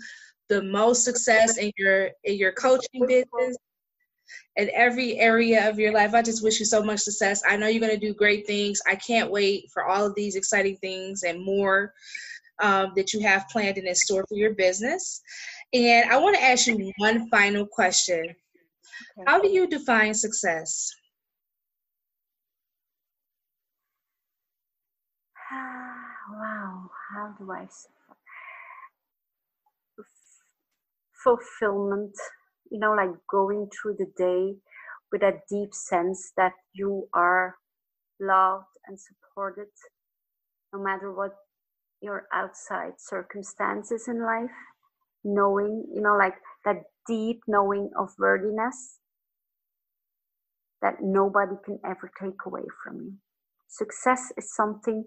[0.48, 3.56] the most success in your in your coaching business
[4.56, 6.14] in every area of your life.
[6.14, 7.42] I just wish you so much success.
[7.48, 8.80] I know you're going to do great things.
[8.86, 11.94] I can't wait for all of these exciting things and more
[12.60, 15.22] um, that you have planned and in store for your business.
[15.72, 18.34] And I want to ask you one final question.
[19.26, 20.90] How do you define success?
[26.32, 27.66] wow, how do I
[31.22, 32.14] fulfillment,
[32.70, 34.58] you know, like going through the day
[35.10, 37.56] with a deep sense that you are
[38.20, 39.68] loved and supported
[40.72, 41.32] no matter what
[42.00, 44.50] your outside circumstances in life,
[45.24, 46.34] knowing, you know, like
[46.64, 48.98] that deep knowing of worthiness
[50.80, 53.12] that nobody can ever take away from you.
[53.68, 55.04] Success is something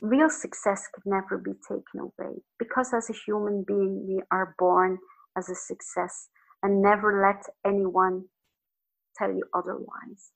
[0.00, 2.34] real success could never be taken away.
[2.58, 4.98] Because as a human being we are born
[5.36, 6.28] as a success
[6.62, 8.24] and never let anyone
[9.16, 10.30] tell you otherwise.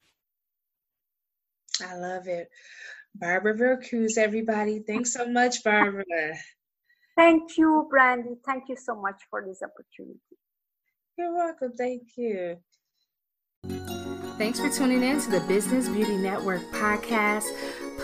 [1.81, 2.49] I love it.
[3.15, 6.05] Barbara vercruz everybody thanks so much barbara.
[7.17, 8.37] Thank you brandy.
[8.45, 10.21] Thank you so much for this opportunity.
[11.17, 11.73] You're welcome.
[11.73, 12.59] Thank you.
[14.37, 17.47] Thanks for tuning in to the Business Beauty Network podcast.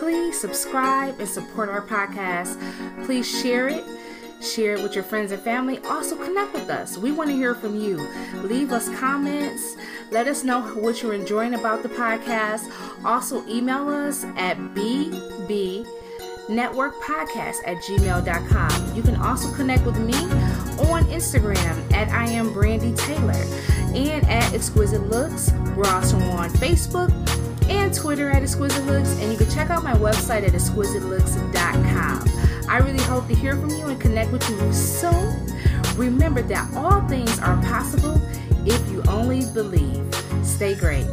[0.02, 2.58] Please subscribe and support our podcast.
[3.06, 3.84] Please share it.
[4.42, 5.78] Share it with your friends and family.
[5.84, 6.98] Also, connect with us.
[6.98, 7.98] We want to hear from you.
[8.42, 9.76] Leave us comments.
[10.10, 12.68] Let us know what you're enjoying about the podcast.
[13.04, 15.86] Also, email us at bb
[16.48, 18.96] networkpodcast at gmail.com.
[18.96, 20.14] You can also connect with me
[20.90, 23.44] on Instagram at I am Brandy Taylor
[23.94, 25.52] and at Exquisite Looks.
[25.76, 27.12] We're also on Facebook
[27.68, 32.68] and Twitter at Exquisite Looks, and you can check out my website at exquisitelooks.com.
[32.68, 35.46] I really hope to hear from you and connect with you soon.
[35.96, 38.20] Remember that all things are possible
[38.66, 40.02] if you only believe.
[40.42, 41.06] Stay great.